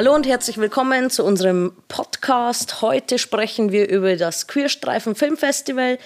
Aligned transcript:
Hallo 0.00 0.14
und 0.14 0.26
herzlich 0.26 0.56
willkommen 0.56 1.10
zu 1.10 1.22
unserem 1.26 1.72
Podcast. 1.88 2.80
Heute 2.80 3.18
sprechen 3.18 3.70
wir 3.70 3.86
über 3.86 4.16
das 4.16 4.46
Queerstreifen 4.46 5.14
Filmfestival. 5.14 5.98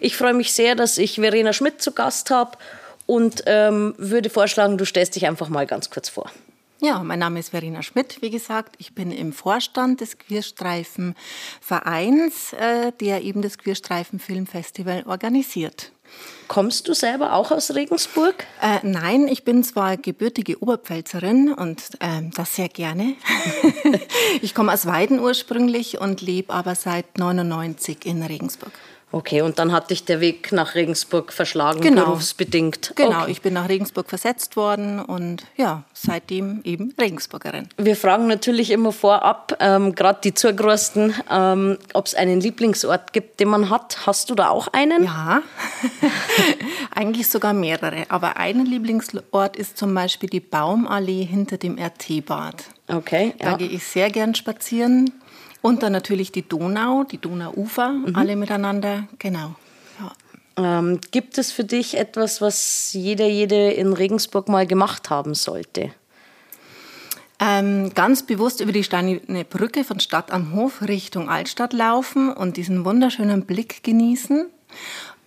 Ich 0.00 0.18
freue 0.18 0.34
mich 0.34 0.52
sehr, 0.52 0.74
dass 0.74 0.98
ich 0.98 1.14
Verena 1.14 1.54
Schmidt 1.54 1.80
zu 1.80 1.92
Gast 1.92 2.30
habe 2.30 2.58
und 3.06 3.44
ähm, 3.46 3.94
würde 3.96 4.28
vorschlagen, 4.28 4.76
du 4.76 4.84
stellst 4.84 5.16
dich 5.16 5.26
einfach 5.26 5.48
mal 5.48 5.66
ganz 5.66 5.88
kurz 5.88 6.10
vor. 6.10 6.30
Ja, 6.82 7.02
mein 7.02 7.20
Name 7.20 7.40
ist 7.40 7.48
Verena 7.48 7.82
Schmidt, 7.82 8.20
wie 8.20 8.28
gesagt. 8.28 8.74
Ich 8.76 8.94
bin 8.94 9.10
im 9.10 9.32
Vorstand 9.32 10.02
des 10.02 10.18
Queerstreifen 10.18 11.14
Vereins, 11.62 12.52
äh, 12.52 12.92
der 13.00 13.22
eben 13.22 13.40
das 13.40 13.56
Queerstreifen 13.56 14.18
Filmfestival 14.18 15.04
organisiert. 15.06 15.92
Kommst 16.48 16.88
du 16.88 16.94
selber 16.94 17.34
auch 17.34 17.50
aus 17.50 17.74
Regensburg? 17.74 18.46
Äh, 18.62 18.78
nein, 18.82 19.28
ich 19.28 19.44
bin 19.44 19.62
zwar 19.62 19.98
gebürtige 19.98 20.62
Oberpfälzerin 20.62 21.52
und 21.52 21.82
äh, 22.00 22.22
das 22.34 22.56
sehr 22.56 22.70
gerne. 22.70 23.14
ich 24.40 24.54
komme 24.54 24.72
aus 24.72 24.86
Weiden 24.86 25.20
ursprünglich 25.20 26.00
und 26.00 26.22
lebe 26.22 26.54
aber 26.54 26.74
seit 26.74 27.18
99 27.18 28.06
in 28.06 28.22
Regensburg. 28.22 28.72
Okay, 29.10 29.40
und 29.40 29.58
dann 29.58 29.72
hat 29.72 29.90
dich 29.90 30.04
der 30.04 30.20
Weg 30.20 30.52
nach 30.52 30.74
Regensburg 30.74 31.32
verschlagen, 31.32 31.80
genau. 31.80 32.04
berufsbedingt. 32.04 32.92
Genau, 32.94 33.22
okay. 33.22 33.30
ich 33.30 33.40
bin 33.40 33.54
nach 33.54 33.68
Regensburg 33.68 34.08
versetzt 34.08 34.54
worden 34.56 35.00
und 35.00 35.44
ja, 35.56 35.84
seitdem 35.94 36.60
eben 36.64 36.94
Regensburgerin. 37.00 37.68
Wir 37.78 37.96
fragen 37.96 38.26
natürlich 38.26 38.70
immer 38.70 38.92
vorab, 38.92 39.56
ähm, 39.60 39.94
gerade 39.94 40.20
die 40.22 40.34
Zugrößten, 40.34 41.14
ähm, 41.30 41.78
ob 41.94 42.06
es 42.06 42.14
einen 42.14 42.40
Lieblingsort 42.40 43.14
gibt, 43.14 43.40
den 43.40 43.48
man 43.48 43.70
hat. 43.70 44.06
Hast 44.06 44.28
du 44.28 44.34
da 44.34 44.50
auch 44.50 44.68
einen? 44.72 45.04
Ja, 45.04 45.42
eigentlich 46.94 47.28
sogar 47.28 47.54
mehrere. 47.54 48.04
Aber 48.10 48.36
ein 48.36 48.66
Lieblingsort 48.66 49.56
ist 49.56 49.78
zum 49.78 49.94
Beispiel 49.94 50.28
die 50.28 50.40
Baumallee 50.40 51.24
hinter 51.24 51.56
dem 51.56 51.78
RT-Bad. 51.78 52.64
Okay. 52.88 53.34
Da 53.38 53.56
gehe 53.56 53.68
ich 53.68 53.84
sehr 53.84 54.10
gern 54.10 54.34
spazieren. 54.34 55.12
Und 55.60 55.82
dann 55.82 55.92
natürlich 55.92 56.32
die 56.32 56.48
Donau, 56.48 57.04
die 57.04 57.18
Donauufer, 57.18 57.90
mhm. 57.90 58.16
alle 58.16 58.36
miteinander, 58.36 59.08
genau. 59.18 59.54
Ja. 59.98 60.78
Ähm, 60.78 61.00
gibt 61.10 61.38
es 61.38 61.52
für 61.52 61.64
dich 61.64 61.96
etwas, 61.96 62.40
was 62.40 62.92
jeder, 62.92 63.26
jede 63.26 63.72
in 63.72 63.92
Regensburg 63.92 64.48
mal 64.48 64.66
gemacht 64.66 65.10
haben 65.10 65.34
sollte? 65.34 65.90
Ähm, 67.40 67.92
ganz 67.94 68.24
bewusst 68.24 68.60
über 68.60 68.72
die 68.72 68.82
Steinerne 68.82 69.44
Brücke 69.44 69.84
von 69.84 70.00
Stadt 70.00 70.32
am 70.32 70.54
Hof 70.54 70.82
Richtung 70.82 71.28
Altstadt 71.28 71.72
laufen 71.72 72.32
und 72.32 72.56
diesen 72.56 72.84
wunderschönen 72.84 73.46
Blick 73.46 73.84
genießen. 73.84 74.46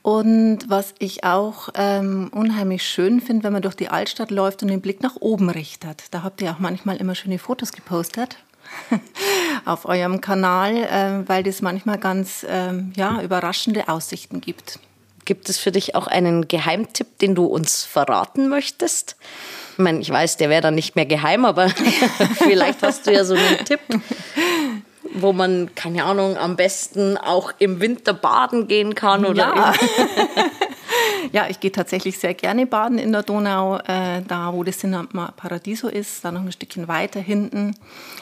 Und 0.02 0.60
was 0.68 0.94
ich 1.00 1.24
auch 1.24 1.70
ähm, 1.76 2.30
unheimlich 2.34 2.84
schön 2.84 3.22
finde, 3.22 3.44
wenn 3.44 3.54
man 3.54 3.62
durch 3.62 3.76
die 3.76 3.90
Altstadt 3.90 4.32
läuft 4.32 4.64
und 4.64 4.70
den 4.70 4.82
Blick 4.82 5.02
nach 5.02 5.16
oben 5.18 5.50
richtet. 5.50 6.06
Da 6.12 6.24
habt 6.24 6.42
ihr 6.42 6.52
auch 6.52 6.60
manchmal 6.60 6.98
immer 6.98 7.16
schöne 7.16 7.38
Fotos 7.38 7.72
gepostet. 7.72 8.38
auf 9.66 9.86
eurem 9.86 10.22
Kanal, 10.22 10.76
äh, 10.76 11.28
weil 11.28 11.44
das 11.44 11.62
manchmal 11.62 11.98
ganz 11.98 12.46
ähm, 12.50 12.94
ja, 12.96 13.22
überraschende 13.22 13.88
Aussichten 13.90 14.42
gibt. 14.42 14.80
Gibt 15.26 15.50
es 15.50 15.58
für 15.58 15.72
dich 15.72 15.96
auch 15.96 16.08
einen 16.08 16.48
Geheimtipp, 16.48 17.20
den 17.20 17.36
du 17.36 17.46
uns 17.46 17.84
verraten 17.84 18.50
möchtest? 18.50 19.16
Ich 19.74 19.80
meine, 19.80 20.00
ich 20.00 20.10
weiß, 20.10 20.38
der 20.38 20.50
wäre 20.50 20.62
dann 20.62 20.76
nicht 20.76 20.96
mehr 20.96 21.06
geheim, 21.06 21.46
aber 21.46 21.70
vielleicht 22.38 22.82
hast 22.82 23.08
du 23.08 23.14
ja 23.14 23.24
so 23.24 23.36
einen 23.36 23.64
Tipp, 23.66 23.80
wo 25.14 25.32
man, 25.32 25.74
keine 25.76 26.04
Ahnung, 26.06 26.38
am 26.38 26.56
besten 26.56 27.18
auch 27.18 27.54
im 27.60 27.80
Winter 27.80 28.14
baden 28.14 28.68
gehen 28.68 28.96
kann 28.96 29.26
oder 29.26 29.56
ja. 29.56 29.74
Ja, 31.32 31.48
ich 31.48 31.60
gehe 31.60 31.72
tatsächlich 31.72 32.18
sehr 32.18 32.34
gerne 32.34 32.66
baden 32.66 32.98
in 32.98 33.12
der 33.12 33.24
Donau, 33.24 33.78
äh, 33.78 34.22
da 34.28 34.54
wo 34.54 34.64
das 34.64 34.80
Cinema 34.80 35.32
Paradiso 35.36 35.88
ist, 35.88 36.26
da 36.26 36.32
noch 36.32 36.42
ein 36.42 36.52
Stückchen 36.52 36.88
weiter 36.88 37.20
hinten. 37.20 37.76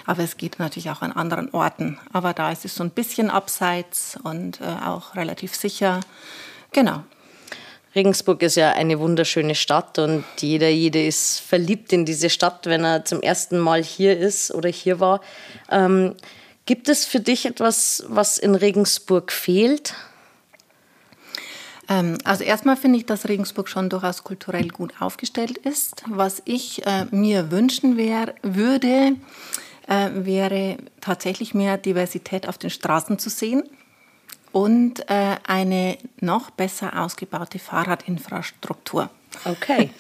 Aber 0.05 0.23
es 0.23 0.37
geht 0.37 0.59
natürlich 0.59 0.89
auch 0.89 1.01
an 1.01 1.11
anderen 1.11 1.51
Orten. 1.53 1.97
Aber 2.11 2.33
da 2.33 2.51
ist 2.51 2.65
es 2.65 2.75
so 2.75 2.83
ein 2.83 2.91
bisschen 2.91 3.29
abseits 3.29 4.17
und 4.23 4.61
äh, 4.61 4.85
auch 4.85 5.15
relativ 5.15 5.55
sicher. 5.55 6.01
Genau. 6.71 7.03
Regensburg 7.95 8.43
ist 8.43 8.55
ja 8.55 8.71
eine 8.71 8.99
wunderschöne 8.99 9.55
Stadt 9.55 9.97
und 9.97 10.23
jeder, 10.39 10.69
jede 10.69 11.03
ist 11.03 11.39
verliebt 11.39 11.91
in 11.91 12.05
diese 12.05 12.29
Stadt, 12.29 12.67
wenn 12.67 12.83
er 12.83 13.03
zum 13.03 13.21
ersten 13.21 13.57
Mal 13.57 13.83
hier 13.83 14.17
ist 14.17 14.53
oder 14.53 14.69
hier 14.69 14.99
war. 14.99 15.21
Ähm, 15.71 16.15
gibt 16.65 16.87
es 16.87 17.05
für 17.05 17.19
dich 17.19 17.47
etwas, 17.47 18.05
was 18.07 18.37
in 18.37 18.53
Regensburg 18.53 19.31
fehlt? 19.31 19.95
Ähm, 21.99 22.17
also 22.23 22.43
erstmal 22.43 22.77
finde 22.77 22.97
ich, 22.97 23.05
dass 23.05 23.27
Regensburg 23.27 23.69
schon 23.69 23.89
durchaus 23.89 24.23
kulturell 24.23 24.69
gut 24.69 24.93
aufgestellt 24.99 25.57
ist. 25.57 26.03
Was 26.07 26.41
ich 26.45 26.85
äh, 26.85 27.05
mir 27.11 27.51
wünschen 27.51 27.97
wär, 27.97 28.33
würde, 28.41 29.15
äh, 29.87 30.09
wäre 30.13 30.77
tatsächlich 31.01 31.53
mehr 31.53 31.77
Diversität 31.77 32.47
auf 32.47 32.57
den 32.57 32.69
Straßen 32.69 33.19
zu 33.19 33.29
sehen 33.29 33.63
und 34.51 35.01
äh, 35.09 35.35
eine 35.47 35.97
noch 36.19 36.49
besser 36.49 36.99
ausgebaute 37.01 37.59
Fahrradinfrastruktur. 37.59 39.09
Okay, 39.45 39.91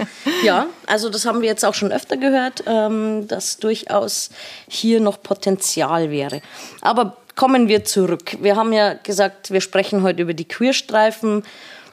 ja, 0.43 0.65
also 0.87 1.07
das 1.09 1.25
haben 1.25 1.41
wir 1.41 1.47
jetzt 1.47 1.63
auch 1.63 1.75
schon 1.75 1.91
öfter 1.91 2.17
gehört, 2.17 2.63
ähm, 2.65 3.27
dass 3.27 3.57
durchaus 3.57 4.31
hier 4.67 4.99
noch 4.99 5.21
Potenzial 5.21 6.09
wäre. 6.09 6.41
Aber 6.81 7.17
kommen 7.35 7.67
wir 7.67 7.85
zurück. 7.85 8.37
Wir 8.41 8.55
haben 8.55 8.73
ja 8.73 8.95
gesagt, 8.95 9.51
wir 9.51 9.61
sprechen 9.61 10.01
heute 10.01 10.23
über 10.23 10.33
die 10.33 10.47
Queerstreifen 10.47 11.43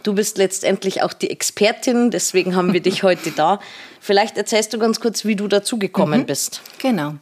Du 0.07 0.15
bist 0.15 0.39
letztendlich 0.39 1.03
auch 1.03 1.13
die 1.13 1.31
Expertin, 1.31 2.13
deswegen 2.13 2.55
haben 2.55 2.73
wir 2.73 2.81
dich 2.81 3.03
heute 3.03 3.33
da. 3.33 3.59
Vielleicht 4.01 4.39
erzählst 4.39 4.73
du 4.73 4.79
ganz 4.79 5.01
kurz, 5.01 5.25
wie 5.25 5.35
du 5.35 5.49
dazugekommen 5.49 6.21
mhm. 6.21 6.27
bist. 6.27 6.61
Genau. 6.79 7.15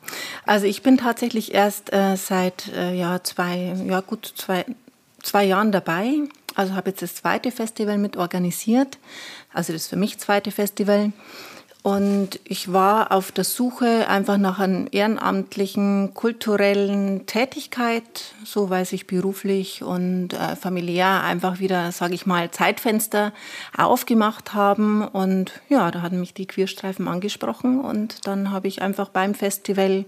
Also 0.45 0.67
ich 0.67 0.83
bin 0.83 0.99
tatsächlich 0.99 1.55
erst 1.55 1.95
äh, 1.95 2.17
seit 2.17 2.71
äh, 2.77 2.95
ja, 2.95 3.25
zwei, 3.25 3.75
ja 3.89 4.03
gut, 4.03 4.35
zwei, 4.37 4.67
zwei 5.23 5.45
Jahren 5.45 5.73
dabei. 5.73 6.13
Also 6.57 6.75
habe 6.75 6.91
jetzt 6.91 7.01
das 7.01 7.15
zweite 7.15 7.51
Festival 7.51 7.97
mit 7.97 8.19
organisiert. 8.19 8.99
Also 9.55 9.73
das 9.73 9.87
für 9.87 9.97
mich 9.97 10.19
zweite 10.19 10.51
Festival. 10.51 11.13
Und 11.85 12.41
ich 12.45 12.73
war 12.73 13.13
auf 13.13 13.31
der 13.31 13.45
Suche 13.45 14.09
einfach 14.09 14.39
nach 14.39 14.59
einer 14.59 14.91
ehrenamtlichen, 14.91 16.15
kulturellen 16.15 17.27
Tätigkeit, 17.27 18.35
so 18.43 18.71
weil 18.71 18.87
sich 18.87 19.07
beruflich 19.07 19.83
und 19.83 20.33
äh, 20.33 20.57
familiär 20.57 21.23
einfach 21.23 21.59
wieder, 21.59 21.93
sage 21.93 22.15
ich 22.15 22.25
mal, 22.25 22.51
Zeitfenster 22.51 23.35
aufgemacht 23.77 24.55
haben. 24.55 25.07
Und 25.07 25.61
ja, 25.69 25.91
da 25.91 26.01
hatten 26.01 26.21
mich 26.21 26.33
die 26.33 26.47
Queerstreifen 26.47 27.07
angesprochen 27.07 27.83
und 27.83 28.27
dann 28.27 28.51
habe 28.51 28.67
ich 28.67 28.81
einfach 28.81 29.11
beim 29.11 29.35
Festival 29.35 30.07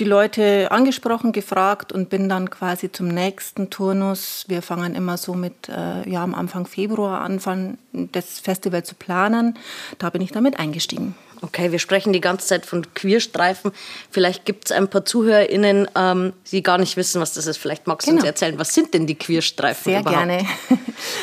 die 0.00 0.04
Leute 0.04 0.70
angesprochen, 0.70 1.32
gefragt 1.32 1.92
und 1.92 2.10
bin 2.10 2.28
dann 2.28 2.50
quasi 2.50 2.90
zum 2.90 3.08
nächsten 3.08 3.70
Turnus. 3.70 4.44
Wir 4.48 4.62
fangen 4.62 4.94
immer 4.94 5.16
so 5.16 5.34
mit, 5.34 5.68
äh, 5.68 6.08
ja, 6.08 6.22
am 6.22 6.34
Anfang 6.34 6.66
Februar 6.66 7.20
anfangen, 7.20 7.78
das 7.92 8.40
Festival 8.40 8.84
zu 8.84 8.94
planen. 8.94 9.56
Da 9.98 10.10
bin 10.10 10.20
ich 10.20 10.32
damit 10.32 10.58
eingestiegen. 10.58 11.14
Okay, 11.42 11.72
wir 11.72 11.78
sprechen 11.78 12.12
die 12.12 12.22
ganze 12.22 12.46
Zeit 12.46 12.64
von 12.64 12.94
Queerstreifen. 12.94 13.72
Vielleicht 14.10 14.46
gibt 14.46 14.66
es 14.66 14.72
ein 14.72 14.88
paar 14.88 15.04
ZuhörerInnen, 15.04 15.88
ähm, 15.94 16.32
die 16.50 16.62
gar 16.62 16.78
nicht 16.78 16.96
wissen, 16.96 17.20
was 17.20 17.34
das 17.34 17.46
ist. 17.46 17.58
Vielleicht 17.58 17.86
magst 17.86 18.06
du 18.06 18.12
genau. 18.12 18.22
uns 18.22 18.26
erzählen, 18.26 18.58
was 18.58 18.72
sind 18.72 18.94
denn 18.94 19.06
die 19.06 19.14
Queerstreifen 19.14 19.92
Sehr 19.92 20.00
überhaupt? 20.00 20.26
gerne. 20.26 20.46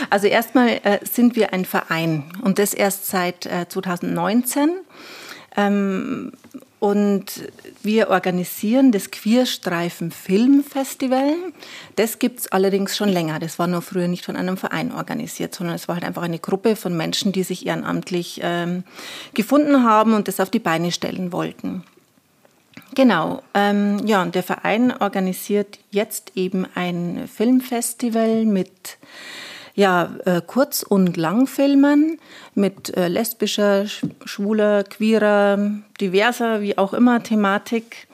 Also 0.09 0.27
erstmal 0.27 0.69
äh, 0.83 0.99
sind 1.09 1.35
wir 1.35 1.53
ein 1.53 1.65
Verein 1.65 2.31
und 2.43 2.59
das 2.59 2.73
erst 2.73 3.07
seit 3.07 3.45
äh, 3.45 3.67
2019. 3.67 4.71
Ähm, 5.55 6.33
und 6.81 7.25
wir 7.83 8.09
organisieren 8.09 8.91
das 8.91 9.11
Queerstreifen 9.11 10.09
Filmfestival. 10.09 11.35
Das 11.95 12.17
gibt 12.17 12.39
es 12.39 12.51
allerdings 12.51 12.97
schon 12.97 13.09
länger. 13.09 13.37
Das 13.37 13.59
war 13.59 13.67
nur 13.67 13.83
früher 13.83 14.07
nicht 14.07 14.25
von 14.25 14.35
einem 14.35 14.57
Verein 14.57 14.91
organisiert, 14.91 15.53
sondern 15.53 15.75
es 15.75 15.87
war 15.87 15.93
halt 15.93 16.03
einfach 16.03 16.23
eine 16.23 16.39
Gruppe 16.39 16.75
von 16.75 16.97
Menschen, 16.97 17.33
die 17.33 17.43
sich 17.43 17.67
ehrenamtlich 17.67 18.39
ähm, 18.41 18.83
gefunden 19.35 19.83
haben 19.83 20.15
und 20.15 20.27
das 20.27 20.39
auf 20.39 20.49
die 20.49 20.57
Beine 20.57 20.91
stellen 20.91 21.31
wollten. 21.31 21.83
Genau, 22.95 23.43
ähm, 23.53 24.01
ja, 24.07 24.23
und 24.23 24.33
der 24.33 24.41
Verein 24.41 24.91
organisiert 24.91 25.77
jetzt 25.91 26.31
eben 26.33 26.65
ein 26.73 27.29
Filmfestival 27.31 28.45
mit 28.45 28.97
ja, 29.75 30.11
äh, 30.25 30.41
Kurz- 30.45 30.83
und 30.83 31.17
Langfilmen 31.17 32.19
mit 32.55 32.95
äh, 32.95 33.07
lesbischer, 33.07 33.85
schwuler, 34.25 34.83
queerer, 34.83 35.71
diverser, 35.99 36.61
wie 36.61 36.77
auch 36.77 36.93
immer 36.93 37.23
Thematik, 37.23 38.07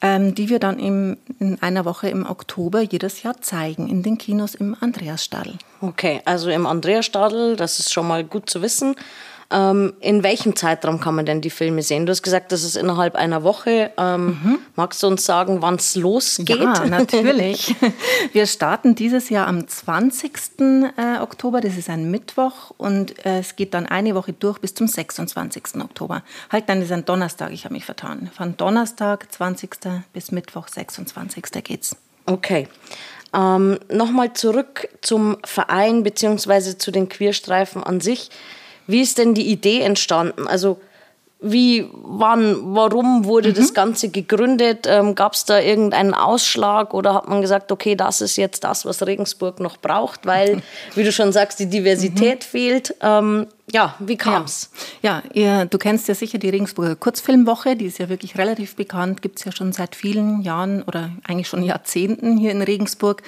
ähm, 0.00 0.34
die 0.34 0.48
wir 0.48 0.58
dann 0.58 0.78
im, 0.78 1.16
in 1.38 1.60
einer 1.62 1.84
Woche 1.84 2.08
im 2.08 2.26
Oktober 2.26 2.80
jedes 2.80 3.22
Jahr 3.22 3.40
zeigen 3.40 3.88
in 3.88 4.02
den 4.02 4.18
Kinos 4.18 4.54
im 4.54 4.76
Andreasstadel. 4.80 5.54
Okay, 5.80 6.20
also 6.24 6.50
im 6.50 6.66
Andreasstadel, 6.66 7.56
das 7.56 7.78
ist 7.78 7.92
schon 7.92 8.08
mal 8.08 8.24
gut 8.24 8.48
zu 8.48 8.62
wissen. 8.62 8.96
Ähm, 9.50 9.94
in 10.00 10.24
welchem 10.24 10.56
Zeitraum 10.56 10.98
kann 11.00 11.14
man 11.14 11.24
denn 11.24 11.40
die 11.40 11.50
Filme 11.50 11.82
sehen? 11.82 12.04
Du 12.04 12.10
hast 12.10 12.22
gesagt, 12.22 12.50
das 12.50 12.64
ist 12.64 12.76
innerhalb 12.76 13.14
einer 13.14 13.44
Woche. 13.44 13.92
Ähm, 13.96 14.26
mhm. 14.26 14.58
Magst 14.74 15.02
du 15.02 15.06
uns 15.06 15.24
sagen, 15.24 15.62
wann 15.62 15.76
es 15.76 15.94
losgeht? 15.94 16.60
Ja, 16.60 16.84
natürlich. 16.88 17.74
Wir 18.32 18.46
starten 18.46 18.96
dieses 18.96 19.28
Jahr 19.30 19.46
am 19.46 19.68
20. 19.68 20.32
Äh, 20.96 21.20
Oktober, 21.20 21.60
das 21.60 21.76
ist 21.76 21.88
ein 21.88 22.10
Mittwoch, 22.10 22.72
und 22.76 23.24
äh, 23.24 23.38
es 23.38 23.54
geht 23.54 23.74
dann 23.74 23.86
eine 23.86 24.14
Woche 24.16 24.32
durch 24.32 24.58
bis 24.58 24.74
zum 24.74 24.88
26. 24.88 25.76
Oktober. 25.80 26.22
Halt, 26.50 26.68
dann 26.68 26.82
ist 26.82 26.90
ein 26.90 27.04
Donnerstag, 27.04 27.52
ich 27.52 27.64
habe 27.64 27.74
mich 27.74 27.84
vertan. 27.84 28.30
Von 28.36 28.56
Donnerstag, 28.56 29.32
20. 29.32 29.70
bis 30.12 30.32
Mittwoch, 30.32 30.66
26. 30.66 31.62
geht's. 31.62 31.96
Okay. 32.26 32.66
Ähm, 33.32 33.78
Nochmal 33.92 34.32
zurück 34.32 34.88
zum 35.02 35.36
Verein 35.44 36.02
bzw. 36.02 36.78
zu 36.78 36.90
den 36.90 37.08
Queerstreifen 37.08 37.84
an 37.84 38.00
sich. 38.00 38.30
Wie 38.86 39.00
ist 39.00 39.18
denn 39.18 39.34
die 39.34 39.50
Idee 39.50 39.80
entstanden? 39.80 40.46
Also 40.46 40.78
wie, 41.38 41.86
wann, 41.92 42.74
warum 42.74 43.24
wurde 43.26 43.50
mhm. 43.50 43.54
das 43.54 43.74
Ganze 43.74 44.08
gegründet? 44.08 44.86
Ähm, 44.88 45.14
Gab 45.14 45.34
es 45.34 45.44
da 45.44 45.60
irgendeinen 45.60 46.14
Ausschlag 46.14 46.94
oder 46.94 47.14
hat 47.14 47.28
man 47.28 47.42
gesagt, 47.42 47.70
okay, 47.70 47.94
das 47.94 48.20
ist 48.20 48.36
jetzt 48.36 48.64
das, 48.64 48.86
was 48.86 49.06
Regensburg 49.06 49.60
noch 49.60 49.76
braucht, 49.76 50.24
weil, 50.24 50.62
wie 50.94 51.04
du 51.04 51.12
schon 51.12 51.32
sagst, 51.32 51.60
die 51.60 51.66
Diversität 51.66 52.38
mhm. 52.38 52.48
fehlt? 52.48 52.94
Ähm, 53.02 53.46
ja, 53.72 53.96
wie 53.98 54.16
kam 54.16 54.44
es? 54.44 54.70
Ja, 55.02 55.22
ja 55.34 55.58
ihr, 55.60 55.64
du 55.64 55.78
kennst 55.78 56.06
ja 56.06 56.14
sicher 56.14 56.38
die 56.38 56.48
Regensburger 56.48 56.94
Kurzfilmwoche, 56.94 57.74
die 57.74 57.86
ist 57.86 57.98
ja 57.98 58.08
wirklich 58.08 58.38
relativ 58.38 58.76
bekannt, 58.76 59.22
gibt 59.22 59.38
es 59.38 59.44
ja 59.44 59.50
schon 59.50 59.72
seit 59.72 59.96
vielen 59.96 60.42
Jahren 60.42 60.82
oder 60.82 61.10
eigentlich 61.26 61.48
schon 61.48 61.64
Jahrzehnten 61.64 62.36
hier 62.36 62.52
in 62.52 62.62
Regensburg. 62.62 63.22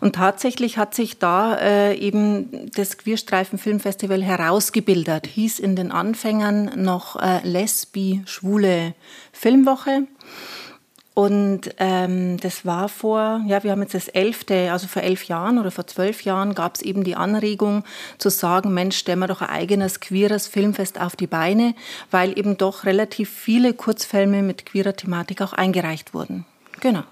Und 0.00 0.16
tatsächlich 0.16 0.78
hat 0.78 0.94
sich 0.94 1.18
da 1.18 1.56
äh, 1.56 1.94
eben 1.96 2.70
das 2.74 2.98
Queerstreifen 2.98 3.58
Filmfestival 3.58 4.22
herausgebildet, 4.22 5.26
hieß 5.28 5.60
in 5.60 5.76
den 5.76 5.92
Anfängern 5.92 6.72
noch 6.82 7.14
äh, 7.16 7.40
Lesbi 7.44 8.22
Schwule 8.26 8.94
Filmwoche. 9.32 10.08
Und 11.14 11.70
ähm, 11.78 12.38
das 12.38 12.66
war 12.66 12.88
vor, 12.88 13.40
ja, 13.46 13.62
wir 13.62 13.70
haben 13.70 13.82
jetzt 13.82 13.94
das 13.94 14.08
elfte, 14.08 14.72
also 14.72 14.88
vor 14.88 15.02
elf 15.02 15.24
Jahren 15.24 15.60
oder 15.60 15.70
vor 15.70 15.86
zwölf 15.86 16.22
Jahren 16.22 16.56
gab 16.56 16.74
es 16.74 16.82
eben 16.82 17.04
die 17.04 17.14
Anregung 17.14 17.84
zu 18.18 18.30
sagen, 18.30 18.74
Mensch, 18.74 18.96
stellen 18.96 19.20
wir 19.20 19.28
doch 19.28 19.40
ein 19.40 19.48
eigenes 19.48 20.00
queeres 20.00 20.48
Filmfest 20.48 21.00
auf 21.00 21.14
die 21.14 21.28
Beine, 21.28 21.74
weil 22.10 22.36
eben 22.36 22.56
doch 22.56 22.84
relativ 22.84 23.30
viele 23.30 23.74
Kurzfilme 23.74 24.42
mit 24.42 24.66
queerer 24.66 24.96
Thematik 24.96 25.40
auch 25.40 25.52
eingereicht 25.52 26.14
wurden. 26.14 26.46
Genau. 26.80 27.04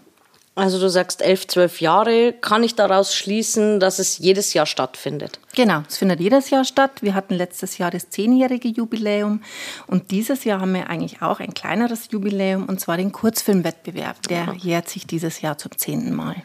Also 0.54 0.78
du 0.78 0.90
sagst 0.90 1.22
elf, 1.22 1.46
zwölf 1.46 1.80
Jahre. 1.80 2.34
Kann 2.34 2.62
ich 2.62 2.74
daraus 2.74 3.14
schließen, 3.14 3.80
dass 3.80 3.98
es 3.98 4.18
jedes 4.18 4.52
Jahr 4.52 4.66
stattfindet? 4.66 5.40
Genau, 5.56 5.82
es 5.88 5.96
findet 5.96 6.20
jedes 6.20 6.50
Jahr 6.50 6.64
statt. 6.64 6.90
Wir 7.00 7.14
hatten 7.14 7.34
letztes 7.34 7.78
Jahr 7.78 7.90
das 7.90 8.10
zehnjährige 8.10 8.68
Jubiläum 8.68 9.42
und 9.86 10.10
dieses 10.10 10.44
Jahr 10.44 10.60
haben 10.60 10.74
wir 10.74 10.90
eigentlich 10.90 11.22
auch 11.22 11.40
ein 11.40 11.54
kleineres 11.54 12.08
Jubiläum 12.10 12.66
und 12.66 12.80
zwar 12.80 12.98
den 12.98 13.12
Kurzfilmwettbewerb. 13.12 14.28
Der 14.28 14.54
jährt 14.58 14.90
sich 14.90 15.06
dieses 15.06 15.40
Jahr 15.40 15.56
zum 15.56 15.76
zehnten 15.78 16.14
Mal. 16.14 16.36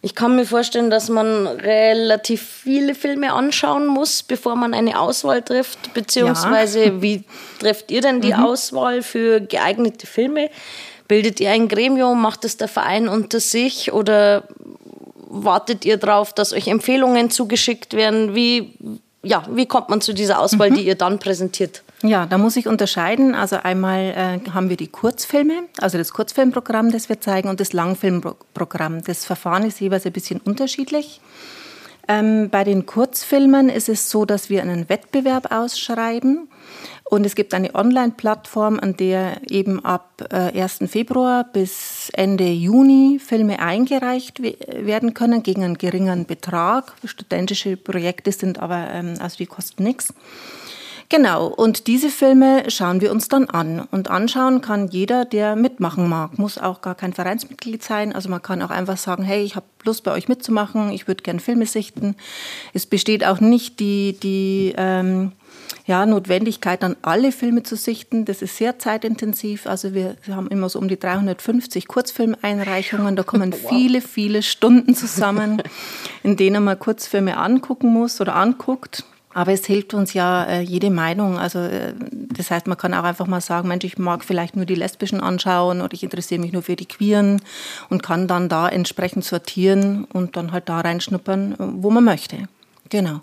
Ich 0.00 0.14
kann 0.14 0.36
mir 0.36 0.46
vorstellen, 0.46 0.90
dass 0.90 1.08
man 1.08 1.46
relativ 1.46 2.42
viele 2.42 2.94
Filme 2.94 3.32
anschauen 3.32 3.86
muss, 3.86 4.22
bevor 4.22 4.54
man 4.54 4.72
eine 4.72 5.00
Auswahl 5.00 5.42
trifft. 5.42 5.92
Beziehungsweise, 5.92 6.84
ja. 6.84 7.02
wie 7.02 7.24
trefft 7.58 7.90
ihr 7.90 8.00
denn 8.00 8.20
die 8.20 8.32
mhm. 8.32 8.44
Auswahl 8.44 9.02
für 9.02 9.40
geeignete 9.40 10.06
Filme? 10.06 10.50
Bildet 11.08 11.40
ihr 11.40 11.50
ein 11.50 11.68
Gremium? 11.68 12.20
Macht 12.20 12.44
es 12.44 12.58
der 12.58 12.68
Verein 12.68 13.08
unter 13.08 13.40
sich? 13.40 13.92
Oder 13.92 14.44
wartet 15.28 15.84
ihr 15.84 15.96
darauf, 15.96 16.32
dass 16.32 16.52
euch 16.52 16.68
Empfehlungen 16.68 17.30
zugeschickt 17.30 17.94
werden? 17.94 18.34
Wie, 18.34 18.74
ja, 19.22 19.42
wie 19.50 19.66
kommt 19.66 19.88
man 19.88 20.00
zu 20.00 20.12
dieser 20.12 20.38
Auswahl, 20.38 20.70
mhm. 20.70 20.74
die 20.74 20.86
ihr 20.86 20.94
dann 20.94 21.18
präsentiert? 21.18 21.82
Ja, 22.02 22.26
da 22.26 22.38
muss 22.38 22.56
ich 22.56 22.68
unterscheiden. 22.68 23.34
Also 23.34 23.56
einmal 23.56 24.40
äh, 24.46 24.50
haben 24.50 24.68
wir 24.68 24.76
die 24.76 24.86
Kurzfilme, 24.86 25.64
also 25.80 25.98
das 25.98 26.12
Kurzfilmprogramm, 26.12 26.92
das 26.92 27.08
wir 27.08 27.20
zeigen, 27.20 27.48
und 27.48 27.58
das 27.58 27.72
Langfilmprogramm. 27.72 29.02
Das 29.02 29.24
Verfahren 29.24 29.64
ist 29.64 29.80
jeweils 29.80 30.06
ein 30.06 30.12
bisschen 30.12 30.40
unterschiedlich. 30.40 31.20
Ähm, 32.06 32.48
bei 32.50 32.64
den 32.64 32.86
Kurzfilmen 32.86 33.68
ist 33.68 33.88
es 33.88 34.10
so, 34.10 34.24
dass 34.24 34.48
wir 34.48 34.62
einen 34.62 34.88
Wettbewerb 34.88 35.52
ausschreiben. 35.52 36.48
Und 37.10 37.24
es 37.24 37.34
gibt 37.34 37.54
eine 37.54 37.74
Online-Plattform, 37.74 38.78
an 38.80 38.94
der 38.96 39.40
eben 39.50 39.82
ab 39.82 40.22
1. 40.30 40.80
Äh, 40.82 40.86
Februar 40.88 41.44
bis 41.44 42.10
Ende 42.12 42.50
Juni 42.50 43.18
Filme 43.18 43.60
eingereicht 43.60 44.42
werden 44.42 45.14
können 45.14 45.42
gegen 45.42 45.64
einen 45.64 45.78
geringen 45.78 46.26
Betrag. 46.26 46.92
Studentische 47.04 47.78
Projekte 47.78 48.30
sind 48.30 48.58
aber, 48.58 48.88
ähm, 48.90 49.14
also 49.20 49.38
die 49.38 49.46
kosten 49.46 49.84
nichts. 49.84 50.12
Genau, 51.10 51.46
und 51.46 51.86
diese 51.86 52.10
Filme 52.10 52.64
schauen 52.68 53.00
wir 53.00 53.10
uns 53.10 53.28
dann 53.28 53.48
an. 53.48 53.80
Und 53.90 54.10
anschauen 54.10 54.60
kann 54.60 54.88
jeder, 54.88 55.24
der 55.24 55.56
mitmachen 55.56 56.06
mag. 56.06 56.38
Muss 56.38 56.58
auch 56.58 56.82
gar 56.82 56.94
kein 56.94 57.14
Vereinsmitglied 57.14 57.82
sein. 57.82 58.14
Also 58.14 58.28
man 58.28 58.42
kann 58.42 58.60
auch 58.60 58.68
einfach 58.68 58.98
sagen, 58.98 59.22
hey, 59.22 59.42
ich 59.42 59.56
habe 59.56 59.64
Lust 59.84 60.04
bei 60.04 60.12
euch 60.12 60.28
mitzumachen, 60.28 60.90
ich 60.90 61.08
würde 61.08 61.22
gerne 61.22 61.40
Filme 61.40 61.64
sichten. 61.64 62.16
Es 62.74 62.84
besteht 62.84 63.24
auch 63.24 63.40
nicht 63.40 63.80
die, 63.80 64.18
die 64.22 64.74
ähm, 64.76 65.32
ja, 65.86 66.04
Notwendigkeit, 66.06 66.82
dann 66.82 66.96
alle 67.02 67.32
Filme 67.32 67.62
zu 67.62 67.76
sichten. 67.76 68.24
Das 68.24 68.42
ist 68.42 68.56
sehr 68.56 68.78
zeitintensiv. 68.78 69.66
Also 69.66 69.94
wir, 69.94 70.16
haben 70.28 70.48
immer 70.48 70.68
so 70.68 70.78
um 70.78 70.88
die 70.88 70.98
350 70.98 71.88
Kurzfilmeinreichungen. 71.88 73.16
Da 73.16 73.22
kommen 73.22 73.52
wow. 73.62 73.70
viele, 73.70 74.00
viele 74.00 74.42
Stunden 74.42 74.94
zusammen, 74.94 75.62
in 76.22 76.36
denen 76.36 76.64
man 76.64 76.78
Kurzfilme 76.78 77.36
angucken 77.36 77.88
muss 77.88 78.20
oder 78.20 78.36
anguckt. 78.36 79.04
Aber 79.34 79.52
es 79.52 79.66
hilft 79.66 79.94
uns 79.94 80.14
ja 80.14 80.44
äh, 80.44 80.60
jede 80.60 80.90
Meinung. 80.90 81.38
Also 81.38 81.60
äh, 81.60 81.94
das 82.10 82.50
heißt, 82.50 82.66
man 82.66 82.76
kann 82.76 82.94
auch 82.94 83.04
einfach 83.04 83.26
mal 83.26 83.40
sagen, 83.40 83.68
Mensch, 83.68 83.84
ich 83.84 83.98
mag 83.98 84.24
vielleicht 84.24 84.56
nur 84.56 84.64
die 84.64 84.74
Lesbischen 84.74 85.20
anschauen 85.20 85.80
oder 85.80 85.92
ich 85.92 86.02
interessiere 86.02 86.40
mich 86.40 86.52
nur 86.52 86.62
für 86.62 86.76
die 86.76 86.86
Queeren 86.86 87.40
und 87.88 88.02
kann 88.02 88.26
dann 88.26 88.48
da 88.48 88.68
entsprechend 88.68 89.24
sortieren 89.24 90.04
und 90.04 90.36
dann 90.36 90.52
halt 90.52 90.68
da 90.68 90.80
reinschnuppern, 90.80 91.54
wo 91.58 91.90
man 91.90 92.04
möchte. 92.04 92.48
Genau. 92.88 93.20